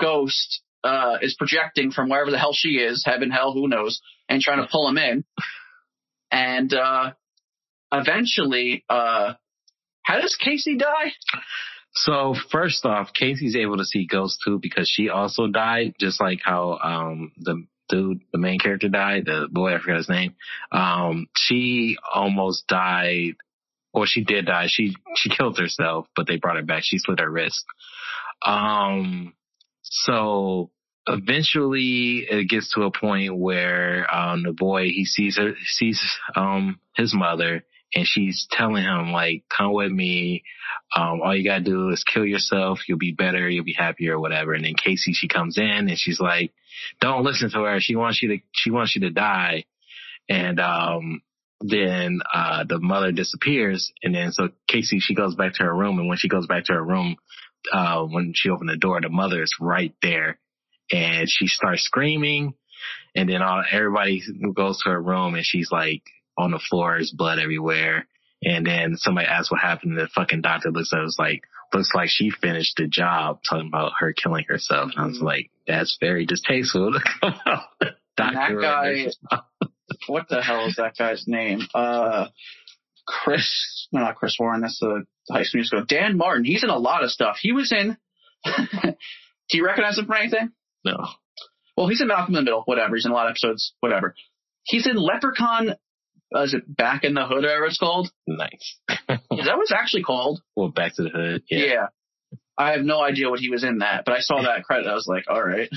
[0.00, 4.42] ghost uh is projecting from wherever the hell she is, heaven, hell, who knows, and
[4.42, 5.24] trying to pull him in.
[6.32, 7.12] And uh
[7.92, 9.34] eventually, uh
[10.02, 11.12] how does Casey die?
[11.92, 16.40] So first off, Casey's able to see ghosts too because she also died, just like
[16.42, 20.34] how um the dude, the main character died, the boy, I forgot his name.
[20.72, 23.34] Um, she almost died,
[23.92, 24.66] or she did die.
[24.68, 26.82] She she killed herself, but they brought her back.
[26.84, 27.64] She slit her wrist.
[28.44, 29.34] Um,
[29.82, 30.70] so
[31.06, 36.02] eventually it gets to a point where um the boy he sees her sees
[36.34, 37.62] um his mother
[37.94, 40.42] and she's telling him like come with me.
[40.96, 42.80] Um all you gotta do is kill yourself.
[42.88, 43.48] You'll be better.
[43.48, 44.52] You'll be happier or whatever.
[44.54, 46.52] And then casey she comes in and she's like
[47.00, 47.80] don't listen to her.
[47.80, 49.64] She wants you to she wants you to die.
[50.28, 51.22] And um
[51.60, 53.92] then uh the mother disappears.
[54.02, 55.98] And then so casey she goes back to her room.
[55.98, 57.16] And when she goes back to her room
[57.72, 60.38] uh when she opened the door the mother is right there.
[60.92, 62.54] And she starts screaming.
[63.14, 64.22] And then all everybody
[64.54, 66.02] goes to her room and she's like
[66.38, 68.06] on the floor is blood everywhere
[68.42, 71.90] and then somebody asks what happened and the fucking doctor looks at us like looks
[71.94, 75.22] like she finished the job talking about her killing herself and i was Mhm.
[75.22, 79.38] like that's very distasteful to come out of the And that guy-
[80.08, 81.60] what the hell is that guy's name?
[81.74, 82.26] Uh,
[83.06, 84.60] Chris, no, not Chris Warren.
[84.62, 85.84] That's the High School Musical.
[85.84, 86.44] Dan Martin.
[86.44, 87.36] He's in a lot of stuff.
[87.40, 87.96] He was in.
[88.44, 90.50] Do you recognize him from anything?
[90.84, 91.06] no
[91.76, 92.62] Well, he's in Malcolm in the Middle.
[92.64, 92.94] Whatever.
[92.96, 93.74] He's in a lot of episodes.
[93.80, 94.14] Whatever.
[94.64, 95.74] He's in Leprechaun.
[96.34, 97.38] Uh, is it Back in the Hood?
[97.44, 98.10] Or whatever it's called.
[98.26, 100.40] nice Is that what it's actually called?
[100.56, 101.86] well back to the hood yeah,
[102.58, 104.86] I have no idea what he was in that, but I saw that credit.
[104.88, 105.68] I was like, all right.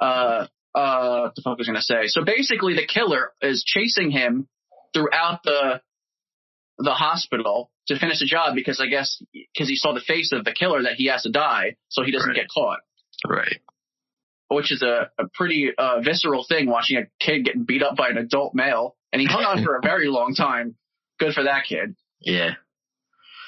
[0.00, 2.06] Uh, uh, what the fuck was I gonna say?
[2.06, 4.48] So basically, the killer is chasing him
[4.94, 5.80] throughout the
[6.78, 10.44] the hospital to finish the job because I guess because he saw the face of
[10.44, 12.36] the killer that he has to die, so he doesn't Right.
[12.36, 12.78] get caught.
[13.26, 13.60] right
[14.48, 18.08] Which is a, a pretty uh, visceral thing watching a kid getting beat up by
[18.10, 20.76] an adult male, and he hung on for a very long time.
[21.18, 21.96] Good for that kid.
[22.20, 22.52] yeah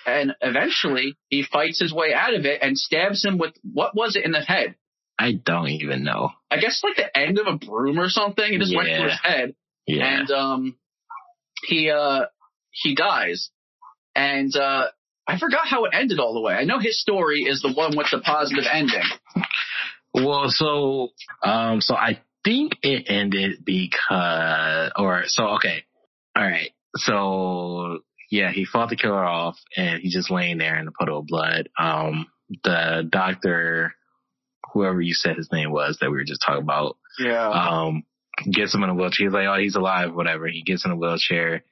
[0.07, 4.17] And eventually, he fights his way out of it and stabs him with what was
[4.17, 4.75] it in the head?
[5.19, 8.55] i don't even know I guess like the end of a broom or something.
[8.55, 9.55] It just went through his head,
[9.87, 10.77] yeah and um,
[11.67, 12.23] he uh
[12.71, 13.51] he dies,
[14.15, 14.87] and uh,
[15.27, 16.55] I forgot how it ended all the way.
[16.55, 19.03] I know his story is the one with the positive ending.
[20.15, 21.09] Well, so
[21.45, 25.85] um, so I think it ended because, or so okay,
[26.37, 26.71] all right.
[26.97, 31.19] So yeah, he fought the killer off, and he's just laying there in a puddle
[31.21, 31.69] of blood.
[31.79, 32.27] Um,
[32.65, 33.93] the doctor,
[34.73, 37.49] whoever you said his name was that we were just talking about, Yeah.
[37.49, 38.05] um,
[38.51, 39.27] gets him in a wheelchair.
[39.27, 40.47] He's like, oh, he's alive, whatever.
[40.47, 41.65] He gets in a wheelchair,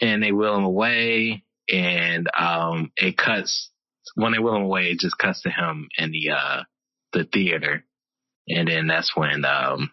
[0.00, 3.70] and they wheel him away, and um, it cuts.
[4.16, 6.62] When they wheel him away, it just cuts to him in the uh
[7.12, 7.84] the theater,
[8.48, 9.90] and then that's when um,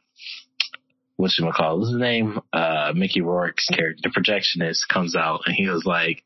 [1.21, 2.39] what's you call his name?
[2.51, 6.23] Uh, Mickey Rourke's character, the projectionist, comes out, and he was like,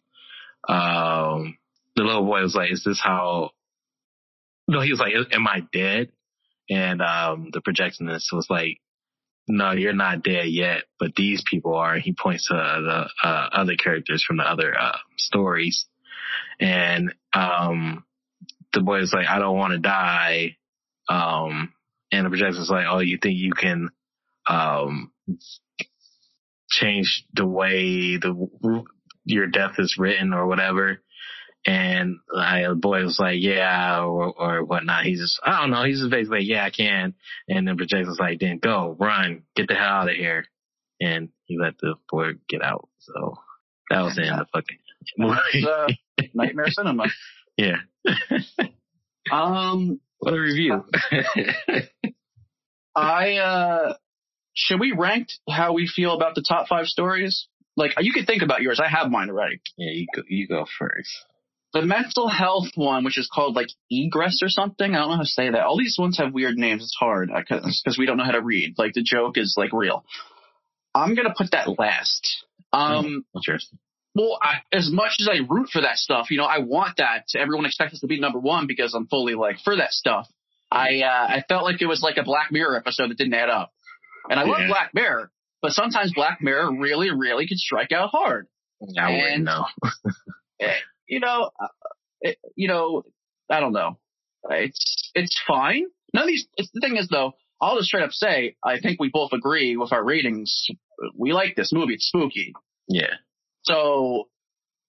[0.70, 1.58] um,
[1.96, 3.52] the little boy was like, "Is this how?"
[4.68, 6.12] No, he was like, "Am I dead?"
[6.70, 8.80] And um, the projectionist was like,
[9.48, 12.00] no, you're not dead yet, but these people are.
[12.00, 15.86] He points to the uh, other characters from the other uh, stories,
[16.60, 18.04] and um,
[18.74, 20.58] the boy is like, I don't want to die.
[21.08, 21.74] Um,
[22.12, 23.90] and the projectionist was like, Oh, you think you can
[24.48, 25.12] um,
[26.70, 28.84] change the way the
[29.26, 31.02] your death is written or whatever?
[31.68, 35.04] And I, the boy was like, yeah, or, or whatnot.
[35.06, 35.84] He's just, I don't know.
[35.84, 37.16] He's just basically, like, yeah, I can.
[37.50, 40.46] And then projection's like, then go, run, get the hell out of here.
[41.02, 42.88] And he let the boy get out.
[43.00, 43.34] So
[43.90, 44.78] that was the end of the fucking
[45.18, 45.68] movie.
[45.68, 45.88] uh,
[46.36, 47.06] Nightmare Cinema.
[47.58, 47.78] yeah.
[49.32, 50.86] Um, What a review.
[52.96, 53.94] I uh,
[54.56, 57.48] should we rank how we feel about the top five stories?
[57.78, 58.80] Like you could think about yours.
[58.84, 59.60] I have mine already.
[59.78, 61.10] yeah, you go, you go first.
[61.74, 64.96] The mental health one, which is called like egress or something.
[64.96, 65.66] I don't know how to say that.
[65.66, 66.84] All these ones have weird names.
[66.84, 68.76] It's hard because we don't know how to read.
[68.78, 70.06] Like the joke is like real.
[70.94, 72.46] I'm gonna put that last.
[72.72, 73.80] Um, Interesting.
[74.16, 77.26] well, I, as much as I root for that stuff, you know, I want that.
[77.38, 80.28] Everyone expects us to be number one because I'm fully like for that stuff.
[80.72, 83.50] I uh, I felt like it was like a Black Mirror episode that didn't add
[83.50, 83.74] up,
[84.30, 84.68] and I love Yeah.
[84.68, 88.48] Black Mirror, but sometimes Black Mirror really, really can strike out hard.
[88.98, 89.66] I wouldn't And- know.
[91.08, 91.68] You know, uh,
[92.22, 93.04] it, you know,
[93.48, 94.00] I don't know.
[94.50, 95.86] It's it's fine.
[96.14, 96.48] None of these.
[96.58, 99.78] It's, the thing is though, I'll just straight up say I think we both agree
[99.78, 100.66] with our ratings.
[101.16, 101.94] We like this movie.
[101.94, 102.54] It's spooky.
[102.88, 103.14] Yeah.
[103.66, 104.30] So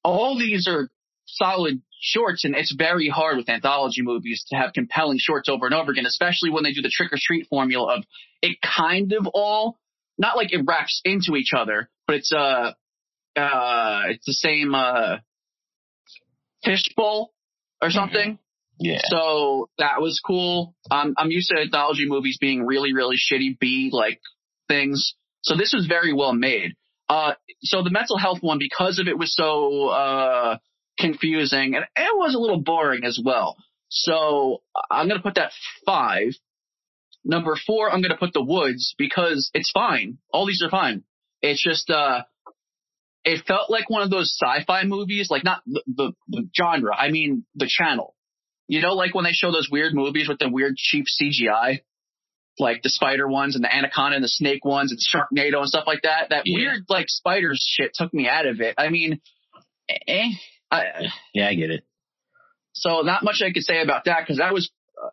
[0.05, 0.89] all these are
[1.26, 5.74] solid shorts, and it's very hard with anthology movies to have compelling shorts over and
[5.74, 8.05] over again, especially when they do the trick or treat formula of
[8.47, 9.78] it kind of all
[10.18, 12.72] not like it wraps into each other, but it's uh
[13.36, 15.16] uh it's the same uh
[16.64, 17.32] fishbowl
[17.82, 18.38] or something.
[18.78, 19.01] Yeah.
[19.05, 20.74] So that was cool.
[20.90, 24.20] Um, I'm used to anthology movies being really, really shitty B like
[24.68, 25.14] things.
[25.42, 26.74] So this was very well made.
[27.09, 30.59] Uh, so the mental health one, because of it was so uh,
[30.99, 33.57] confusing and it was a little boring as well.
[33.88, 35.53] So I'm gonna put that
[35.86, 36.32] five.
[37.27, 40.18] Number four, I'm gonna put The Woods because it's fine.
[40.33, 41.05] All these are fine.
[41.43, 42.22] It's just uh,
[43.24, 46.97] it felt like one of those sci-fi movies, like not the, the, the genre.
[46.97, 48.14] I mean the channel.
[48.68, 51.81] You know, like when they show those weird movies with the weird cheap CGI,
[52.59, 55.85] like the spider ones and the anaconda and the snake ones and Sharknado and stuff
[55.87, 56.31] like that.
[56.31, 56.57] That Yeah.
[56.59, 58.74] weird like spider shit took me out of it.
[58.79, 59.20] I mean,
[60.09, 60.31] eh,
[60.70, 60.85] I,
[61.35, 61.85] Yeah, I get it.
[62.72, 64.70] so not much I could say about that because that was
[65.01, 65.09] uh,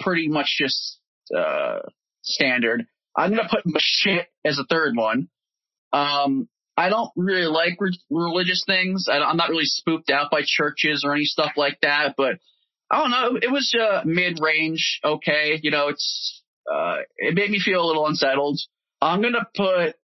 [0.00, 0.95] pretty much just
[1.36, 1.80] uh,
[2.22, 2.86] standard.
[3.16, 5.28] I'm gonna put shit as a third one.
[5.92, 9.06] Um, I don't really like re- religious things.
[9.10, 12.14] I, I'm not really spooked out by churches or any stuff like that.
[12.16, 12.38] But
[12.90, 13.38] I don't know.
[13.40, 15.00] It was uh, mid-range.
[15.04, 18.60] Okay, you know, it's uh, it made me feel a little unsettled.
[19.00, 19.94] I'm gonna put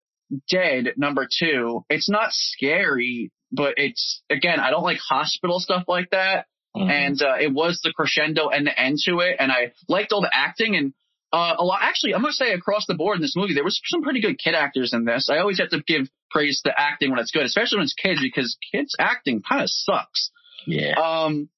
[0.49, 1.85] Dead number two.
[1.89, 6.89] It's not scary, but it's again, I don't like hospital stuff like that Mhm.
[6.89, 10.21] and uh, it was the crescendo and the end to it, and I liked all
[10.21, 10.91] the acting and
[11.33, 11.79] uh, a lot.
[11.81, 14.37] Actually, I'm gonna say across the board in this movie, there was some pretty good
[14.37, 15.29] kid actors in this.
[15.31, 18.21] I always have to give praise to acting when it's good, especially when it's kids,
[18.21, 20.29] because kids acting kind of sucks.
[20.67, 20.93] yeah.
[20.93, 21.49] Um,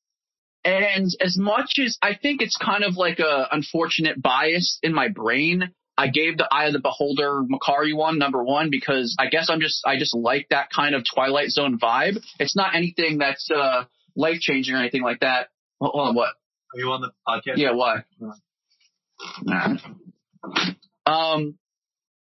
[0.64, 5.10] and as much as I think it's kind of like a unfortunate bias in my
[5.10, 9.50] brain, I gave the Eye of the Beholder Makari one number one because I guess
[9.50, 12.18] I'm just I just like that kind of Twilight Zone vibe.
[12.40, 13.84] It's not anything that's uh,
[14.16, 15.50] life changing or anything like that.
[15.80, 16.30] Hold hold on, what?
[16.74, 17.58] Are you on the podcast?
[17.58, 18.04] Yeah, why?
[21.06, 21.58] Um,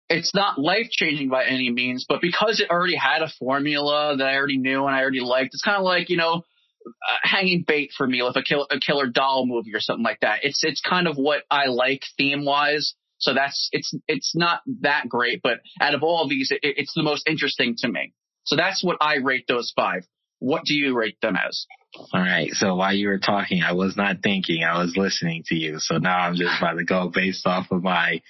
[0.09, 4.27] it's not life changing by any means, but because it already had a formula that
[4.27, 6.43] I already knew and I already liked, it's kind of like you know,
[6.85, 10.19] uh, hanging bait for me with a, kill, a killer doll movie or something like
[10.21, 10.39] that.
[10.43, 12.95] It's it's kind of what I like theme wise.
[13.19, 16.93] So that's it's it's not that great, but out of all of these, it, it's
[16.95, 18.13] the most interesting to me.
[18.45, 20.05] So that's what I rate those five.
[20.39, 21.65] What do you rate them as?
[21.95, 22.51] All right.
[22.51, 24.63] So while you were talking, I was not thinking.
[24.63, 25.79] I was listening to you.
[25.79, 28.21] So now I'm just about to go based off of my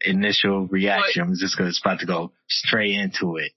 [0.00, 1.22] initial reaction.
[1.22, 3.52] I'm just going to about to go straight into it.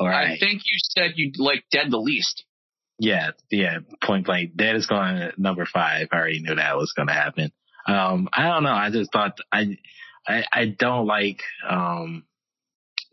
[0.00, 0.32] All right.
[0.32, 2.44] I think you said you like Dead the least.
[2.98, 4.56] Yeah, yeah, point blank.
[4.56, 6.08] Dead is going number five.
[6.12, 7.52] I already knew that was going to happen.
[7.86, 8.72] Um, I don't know.
[8.72, 9.78] I just thought I,
[10.26, 12.24] I, I don't like, um,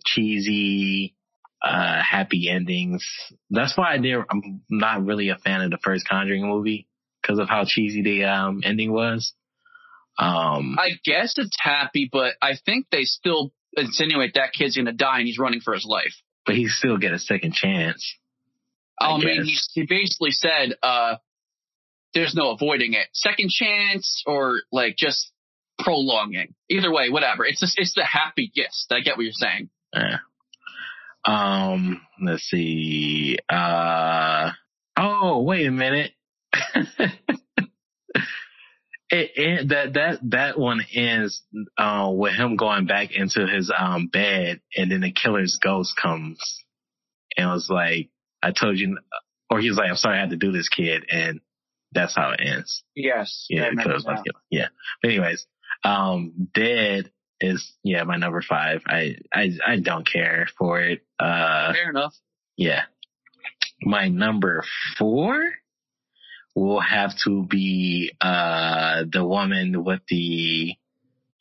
[0.06, 1.16] cheesy,
[1.62, 3.06] uh, happy endings.
[3.50, 6.88] That's why I did, I'm not really a fan of the first Conjuring movie
[7.22, 9.34] because of how cheesy the, um, ending was.
[10.18, 15.20] Um, I guess it's happy, but I think they still insinuate that kid's gonna die
[15.20, 16.14] and he's running for his life.
[16.46, 18.16] but he still get a second chance.
[19.00, 21.16] I I mean, he, he basically said, uh,
[22.14, 23.08] there's no avoiding it.
[23.14, 25.32] Second chance or like just
[25.80, 26.54] prolonging.
[26.70, 27.46] Either way, whatever.
[27.46, 28.86] It's just, it's the happy yes.
[28.92, 29.70] I get what you're saying.
[29.94, 30.18] Yeah.
[31.26, 33.38] Um, let's see.
[33.50, 34.52] Uh,
[34.98, 36.12] oh, wait a minute.
[36.54, 37.12] it,
[39.10, 41.44] it, that, that, that one ends,
[41.78, 46.40] uh, with him going back into his, um, bed and then the killer's ghost comes
[47.38, 48.10] and was like,
[48.42, 48.98] I told you,
[49.50, 51.06] or he was like, I'm sorry I had to do this kid.
[51.12, 51.42] And
[51.92, 52.84] that's how it ends.
[52.96, 53.46] Yes.
[53.50, 54.68] Yeah, because like, yeah.
[55.02, 55.46] But anyways,
[55.84, 57.12] um, Dead
[57.42, 58.82] is yeah my number five.
[58.88, 61.02] I I I don't care for it.
[61.20, 62.14] Uh, Fair enough.
[62.56, 62.84] yeah.
[63.84, 64.64] My number
[64.98, 65.52] four
[66.56, 70.76] will have to be uh the woman with the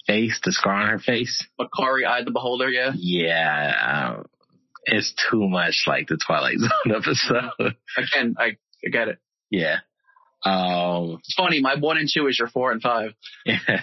[0.06, 1.44] face, the scar on her face.
[1.60, 2.92] Makari Eye the Beholder, yeah.
[2.96, 4.24] Yeah, um,
[4.84, 7.76] it's too much like the Twilight Zone episode.
[7.98, 9.18] Again, I, I get it.
[9.50, 9.80] yeah.
[10.42, 13.10] Um, It's funny, my one and two is your four and five.
[13.44, 13.82] Yeah.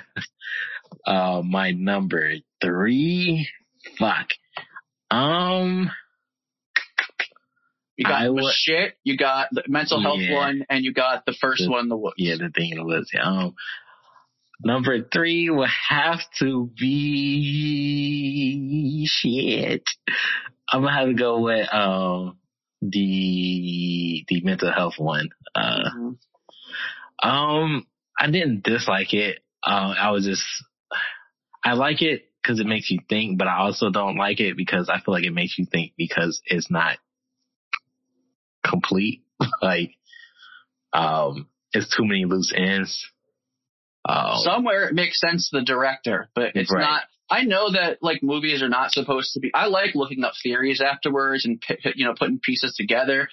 [1.08, 3.48] Uh, my number three.
[3.98, 4.30] Fuck.
[5.10, 5.90] Um,
[7.96, 10.36] You got I the shit, you got the mental health Yeah.
[10.36, 12.14] one, and you got the first The- one, the woods.
[12.18, 13.56] yeah, the thing was, um,
[14.64, 17.48] number three would have to be
[19.10, 19.90] shit.
[20.72, 22.38] I'm gonna have to go with, um,
[22.82, 25.30] the, the mental health one.
[25.56, 26.18] Uh, Mhm.
[27.24, 27.88] Um,
[28.20, 29.40] I didn't dislike it.
[29.66, 30.44] Uh, I was just,
[31.68, 34.90] I like it because it makes you think, but I also don't like it because
[34.90, 36.98] I feel like it makes you think because it's not
[38.66, 39.24] complete.
[39.62, 39.92] like,
[40.94, 43.06] um, it's too many loose ends.
[44.08, 46.82] Um, Somewhere it makes sense to the director, but it's Right.
[46.82, 47.04] not.
[47.30, 49.52] I know that like movies are not supposed to be.
[49.54, 51.62] I like looking up theories afterwards and
[51.96, 53.28] you know putting pieces together.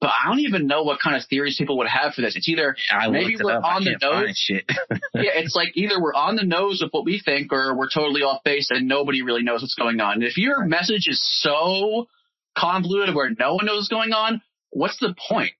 [0.00, 2.36] But I don't even know what kind of theories people would have for this.
[2.36, 3.64] It's either I maybe it we're up.
[3.64, 4.36] On the nose.
[4.36, 4.64] shit.
[5.14, 8.22] yeah, it's like either we're on the nose of what we think or we're totally
[8.22, 10.14] off base and nobody really knows what's going on.
[10.14, 12.08] And if your message is so
[12.56, 15.52] convoluted where no one knows what's going on, what's the point?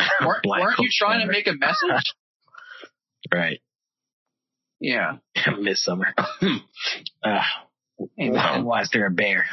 [0.20, 2.14] weren't, weren't you trying to make a message?
[3.32, 3.62] Right.
[4.80, 5.16] Yeah.
[5.58, 6.14] Midsummer.
[7.24, 7.40] uh,
[8.16, 9.46] why is there a bear?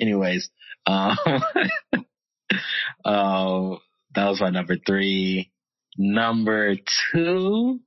[0.00, 0.48] Anyways,
[0.86, 1.18] um,
[3.04, 3.76] uh,
[4.14, 5.50] that was my number three.
[5.96, 6.76] Number
[7.12, 7.80] two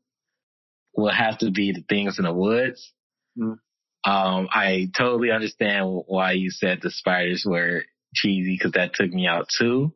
[0.95, 2.91] will have to be the things in the woods.
[3.37, 3.57] Mm.
[4.05, 7.83] Um, I totally understand why you said the spiders were
[8.15, 9.93] cheesy because that took me out too.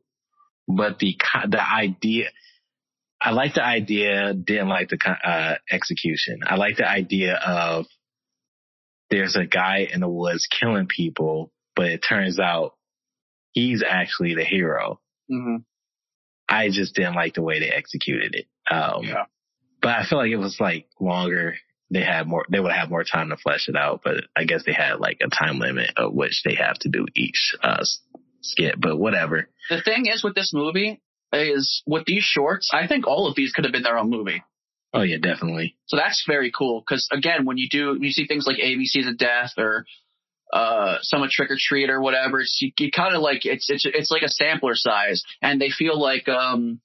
[0.68, 1.18] But the
[1.50, 2.30] the idea,
[3.22, 4.34] I like the idea.
[4.34, 6.42] Didn't like the uh, execution.
[6.46, 7.86] I like the idea of
[9.10, 12.74] there's a guy in the woods killing people, but it turns out
[13.52, 15.00] he's actually the hero.
[15.30, 15.58] Hmm
[16.50, 18.48] I just didn't like the way they executed it.
[18.74, 19.26] Um, Yeah.
[19.82, 21.56] but I feel like it was like longer.
[21.90, 24.64] They had more, they would have more time to flesh it out, but I guess
[24.66, 27.84] they had like a time limit of which they have to do each, uh,
[28.42, 29.48] skit, but whatever.
[29.70, 31.02] The thing is with this movie
[31.32, 34.44] is with these shorts, I think all of these could have been their own movie.
[34.94, 35.78] Oh yeah, definitely.
[35.86, 39.18] So that's very cool because again, when you do, you see things like ABC's of
[39.18, 39.86] Death or
[40.52, 43.86] uh, some Trick or Treat or whatever, it's you, you kind of like it's it's
[43.86, 46.82] it's like a sampler size, and they feel like um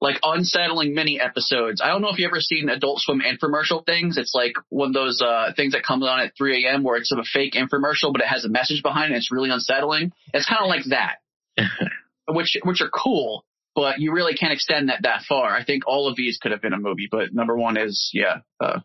[0.00, 1.80] like unsettling mini episodes.
[1.80, 4.18] I don't know if you ever seen Adult Swim infomercial things.
[4.18, 6.82] It's like one of those uh things that comes on at 3 a.m.
[6.82, 9.16] where it's a fake infomercial, but it has a message behind it.
[9.16, 10.12] It's really unsettling.
[10.32, 11.16] It's kind of like that,
[12.28, 13.44] which which are cool.
[13.74, 15.54] But you really can't extend that that far.
[15.54, 18.38] I think all of these could have been a movie, but number one is yeah,
[18.60, 18.80] uh,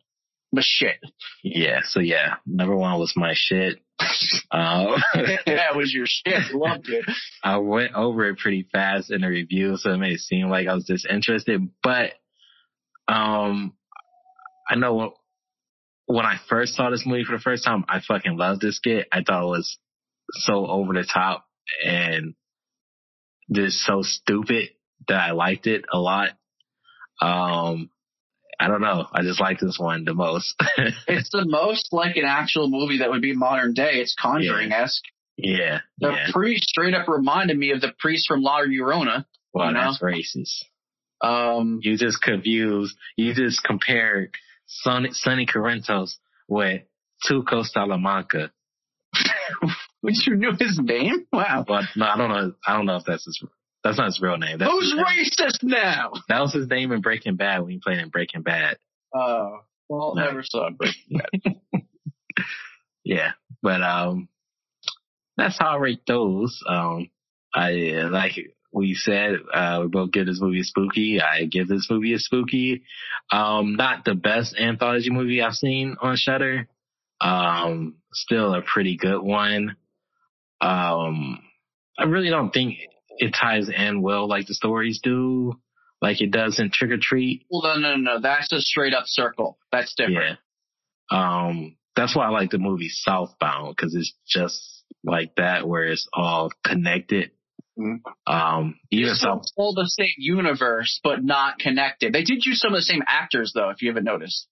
[0.51, 0.97] the shit.
[1.43, 1.81] Yeah.
[1.83, 3.79] So yeah, number one was my shit.
[4.51, 4.95] Um,
[5.45, 6.55] that was your shit.
[6.55, 7.05] Loved it.
[7.43, 10.73] I went over it pretty fast in the review, so it it seem like I
[10.73, 11.69] was disinterested.
[11.83, 12.13] But
[13.07, 13.73] um,
[14.67, 15.09] I know when,
[16.07, 19.07] when I first saw this movie for the first time, I fucking loved this skit.
[19.11, 19.77] I thought it was
[20.31, 21.45] so over the top
[21.85, 22.33] and
[23.51, 24.69] just so stupid
[25.07, 26.31] that I liked it a lot.
[27.21, 27.91] Um,
[28.59, 29.05] I don't know.
[29.13, 30.55] I just like this one the most.
[31.07, 33.93] It's the most like an actual movie that would be modern day.
[33.95, 35.03] It's Conjuring esque.
[35.37, 36.27] yeah, The yeah.
[36.31, 39.25] priest straight up reminded me of the priest from La Llorona.
[39.53, 39.79] Well, you know?
[39.91, 40.63] that's racist.
[41.21, 42.95] Um, You just confused.
[43.17, 44.33] You just compared
[44.67, 46.15] Sonny, Sonny Corinthos
[46.47, 46.81] with
[47.29, 48.51] Tuco Salamanca.
[50.01, 51.25] which you knew his name?
[51.33, 51.65] Wow.
[51.67, 52.53] But no, I don't know.
[52.65, 53.41] I don't know if that's his.
[53.83, 54.57] That's not his real name.
[54.57, 55.05] That's Who's name.
[55.05, 56.11] racist now?
[56.27, 58.77] That was his name in Breaking Bad when he played in Breaking Bad.
[59.15, 60.25] Oh, well, No.
[60.25, 61.55] never saw Breaking Bad.
[63.03, 63.31] Yeah,
[63.63, 64.27] but um,
[65.37, 66.61] that's how I rate those.
[66.67, 67.09] Um,
[67.55, 68.33] I uh, like
[68.71, 71.19] we said, uh, we both give this movie a spooky.
[71.19, 72.83] I give this movie a spooky.
[73.31, 76.67] Um, not the best anthology movie I've seen on Shudder.
[77.19, 79.75] Um, still a pretty good one.
[80.61, 81.39] Um,
[81.97, 82.77] I really don't think
[83.19, 85.53] it ties in well like the stories do,
[86.01, 87.45] like it does in Trick or Treat.
[87.49, 88.19] Well, no, no, no.
[88.21, 89.57] That's a straight up circle.
[89.71, 90.39] That's different.
[91.11, 91.37] Yeah.
[91.47, 96.07] Um, that's why I like the movie Southbound because it's just like that, where it's
[96.13, 97.31] all connected.
[97.77, 97.99] Mhm.
[98.27, 102.11] Um, even It's South, all the same universe, but not connected.
[102.13, 104.47] They did use some of the same actors, though, if you haven't noticed.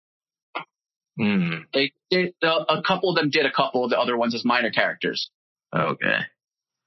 [1.19, 4.33] mm, They did, uh, a couple of them did a couple of the other ones
[4.35, 5.29] as minor characters.
[5.75, 6.19] okay,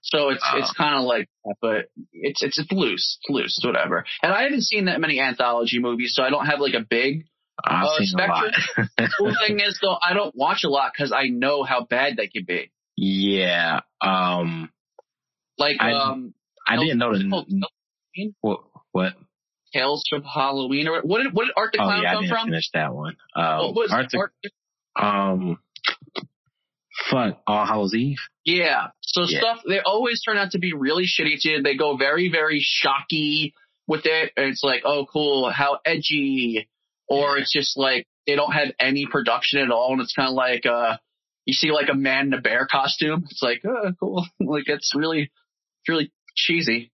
[0.03, 0.59] So it's Oh.
[0.59, 1.29] it's kind of like
[1.61, 4.05] but it's it's it's loose, it's loose, it's whatever.
[4.23, 7.27] And I haven't seen that many anthology movies, so I don't have like a big.
[7.63, 8.55] I've Uh, a lot.
[9.19, 12.27] Cool thing is though, I don't watch a lot because I know how bad they
[12.29, 12.71] can be.
[12.97, 13.81] yeah.
[14.01, 14.71] Um,
[15.59, 16.33] Like I- um,
[16.67, 17.29] I didn't know the
[18.41, 18.61] what.
[18.93, 19.13] What?
[19.73, 22.23] Tales from Halloween or what did what did Art the Oh Clown yeah, I come
[22.23, 22.47] didn't from?
[22.49, 23.17] finish that one.
[23.37, 24.33] Um, What was Arthur-
[24.97, 25.59] Art- um,
[27.11, 28.19] fuck, All Hallows Eve.
[28.45, 28.89] Yeah.
[29.03, 29.39] So Yeah.
[29.41, 31.63] stuff they always turn out to be really shitty too.
[31.63, 33.55] They go very, very shocky
[33.87, 34.33] with it.
[34.37, 36.69] And it's like, oh cool, how edgy.
[37.09, 37.43] Or Yeah.
[37.43, 40.97] it's just like they don't have any production at all and it's kinda like uh
[41.47, 43.25] you see like a man in a bear costume.
[43.31, 44.27] It's like, oh cool.
[44.41, 46.91] like it's really it's really cheesy.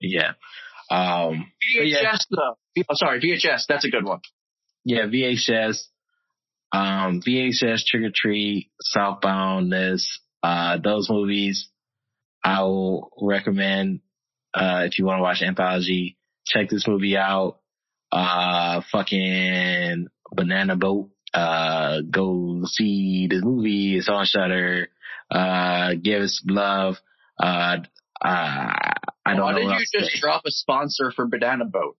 [0.00, 0.32] Yeah.
[0.90, 2.16] Um, VHS yeah.
[2.30, 2.58] though.
[2.88, 4.20] Oh, sorry, VHS, that's a good one.
[4.84, 5.82] yeah, VHS,
[6.72, 11.68] um, VHS, Trick or Treat, Southbound, this, uh, those movies,
[12.44, 14.00] I will recommend,
[14.54, 16.16] uh, if you want to watch Anthology,
[16.46, 17.58] check this movie out.
[18.10, 23.98] Uh, fucking Banana Boat, uh, go see this movie.
[23.98, 24.88] It's on Shudder.
[25.30, 26.96] Uh, give us love.
[27.38, 27.78] Uh,
[28.24, 28.72] uh,
[29.24, 30.20] I don't Why know did you just say.
[30.20, 31.96] drop a sponsor for Banana Boat?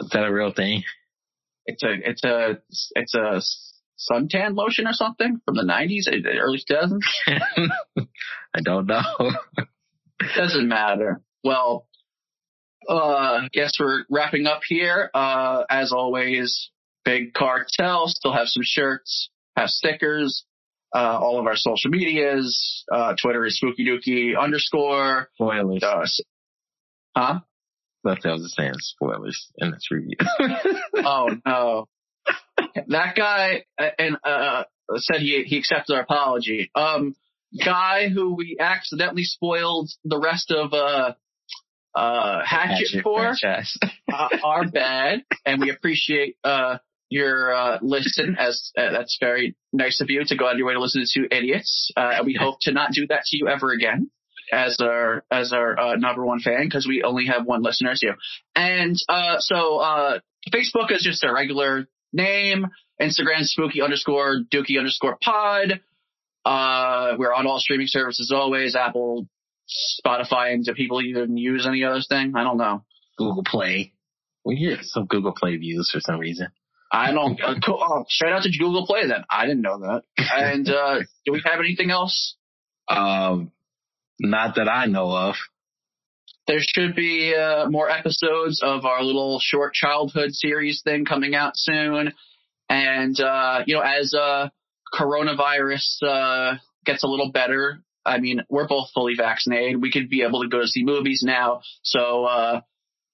[0.00, 0.84] Is that a real thing?
[1.64, 2.58] It's a it's a
[2.94, 3.40] it's a
[4.10, 7.06] suntan lotion or something from the nineties, early two thousands.
[7.26, 9.02] I don't know.
[10.36, 11.20] Doesn't matter.
[11.44, 11.86] Well,
[12.88, 15.10] uh, I guess we're wrapping up here.
[15.14, 16.70] Uh, as always,
[17.04, 20.44] Big Cartel still have some shirts, have stickers.
[20.94, 22.84] Uh, all of our social medias.
[22.92, 25.30] Uh, Twitter is spooky dooky underscore.
[25.36, 25.82] Spoilers.
[25.82, 26.04] Uh,
[27.16, 27.40] huh?
[28.04, 28.74] That's what I was saying.
[28.78, 30.16] Spoilers in this review.
[30.96, 31.88] oh no.
[32.88, 34.64] That guy uh, and uh
[34.96, 36.70] said he he accepted our apology.
[36.74, 37.14] Um
[37.64, 41.14] guy who we accidentally spoiled the rest of uh
[41.94, 43.34] uh Hatchet, Hatchet for
[44.12, 46.78] uh, are bad and we appreciate uh
[47.10, 50.66] your uh listen as uh, that's very nice of you to go out of your
[50.66, 51.90] way to listen to two idiots.
[51.96, 54.10] Uh and we hope to not do that to you ever again
[54.52, 58.02] as our as our uh, number one fan because we only have one listener as
[58.02, 58.14] you.
[58.54, 60.18] And uh, so uh,
[60.52, 62.66] Facebook is just a regular name.
[63.00, 65.80] Instagram spooky underscore dooky underscore pod.
[66.44, 68.76] Uh, we're on all streaming services always.
[68.76, 69.28] Apple,
[70.04, 72.34] Spotify, and do people even use any other thing?
[72.36, 72.84] I don't know.
[73.16, 73.92] Google Play.
[74.44, 76.48] We get some Google Play views for some reason.
[76.92, 77.40] I don't.
[77.40, 77.78] Uh, cool.
[77.80, 79.24] oh, shout out to Google Play then.
[79.30, 80.02] I didn't know that.
[80.18, 82.36] And uh, do we have anything else?
[82.88, 83.52] Um,
[84.20, 85.36] not that I know of.
[86.46, 91.52] There should be uh, more episodes of our little short childhood series thing coming out
[91.56, 92.12] soon.
[92.68, 94.48] And, uh, you know, as uh,
[94.94, 99.80] coronavirus uh, gets a little better, I mean, we're both fully vaccinated.
[99.80, 101.60] We could be able to go to see movies now.
[101.82, 102.60] So, uh,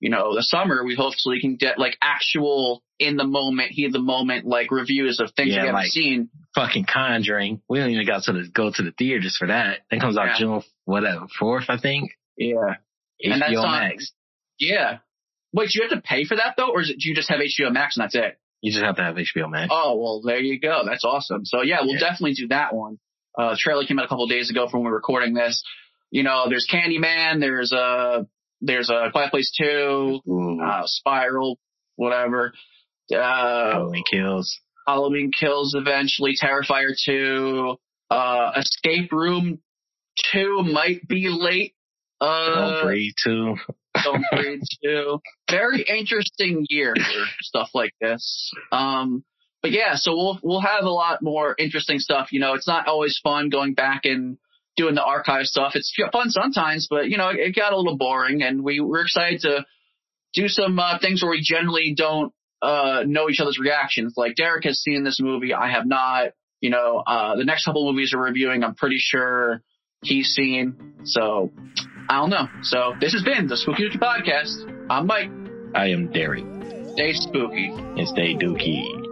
[0.01, 3.99] you know, the summer, we hopefully can get like actual in the moment, heat the
[4.01, 6.31] moment, like reviews of things Yeah, we haven't like- seen.
[6.55, 7.61] Fucking Conjuring.
[7.68, 9.81] We don't even got to the, go to the theaters for that.
[9.91, 10.39] That comes out Yeah.
[10.39, 12.11] June whatever fourth, I think.
[12.37, 12.76] Yeah.
[13.23, 14.12] And that's HBO on- Max.
[14.59, 14.99] Yeah.
[15.53, 16.71] Wait, do you have to pay for that though?
[16.73, 18.39] Or is it, do you just have HBO Max and that's it?
[18.61, 19.69] You just have to have HBO Max.
[19.73, 20.83] Oh, well, there you go.
[20.85, 21.45] That's awesome.
[21.45, 22.01] So yeah, we'll Yeah.
[22.01, 22.99] definitely do that one.
[23.39, 25.62] Uh, trailer came out a couple days ago from when we we're recording this.
[26.11, 28.25] You know, there's Candyman, there's uh
[28.61, 30.21] there's a Quiet Place 2,
[30.64, 31.59] uh, Spiral,
[31.95, 32.53] whatever.
[33.14, 33.16] Uh,
[33.73, 34.59] Halloween Kills.
[34.87, 37.77] Halloween Kills eventually, Terrifier 2,
[38.11, 39.61] uh, Escape Room
[40.33, 41.75] 2 might be late.
[42.21, 43.57] Uh, Don't Breathe too.
[44.05, 45.21] Don't Breathe 2.
[45.51, 48.53] Very interesting year for stuff like this.
[48.73, 49.25] Um,
[49.62, 52.29] but yeah, so we'll we'll have a lot more interesting stuff.
[52.33, 54.39] You know, it's not always fun going back and
[54.77, 55.73] doing the archive stuff.
[55.75, 59.41] It's fun sometimes, but you know, it got a little boring, and we we're excited
[59.41, 59.66] to
[60.33, 64.14] do some uh, things where we generally don't uh, know each other's reactions.
[64.16, 66.33] Like Derek has seen this movie, I have not.
[66.61, 69.62] You know, uh, the next couple movies we're reviewing, I'm pretty sure
[70.03, 70.95] he's seen.
[71.05, 71.53] So
[72.11, 72.49] I don't know.
[72.63, 74.87] So this has been the Spooky Dooky Podcast.
[74.89, 75.31] I'm Mike.
[75.75, 76.45] I am Derek.
[76.93, 77.69] Stay spooky.
[77.69, 79.08] And stay dookie.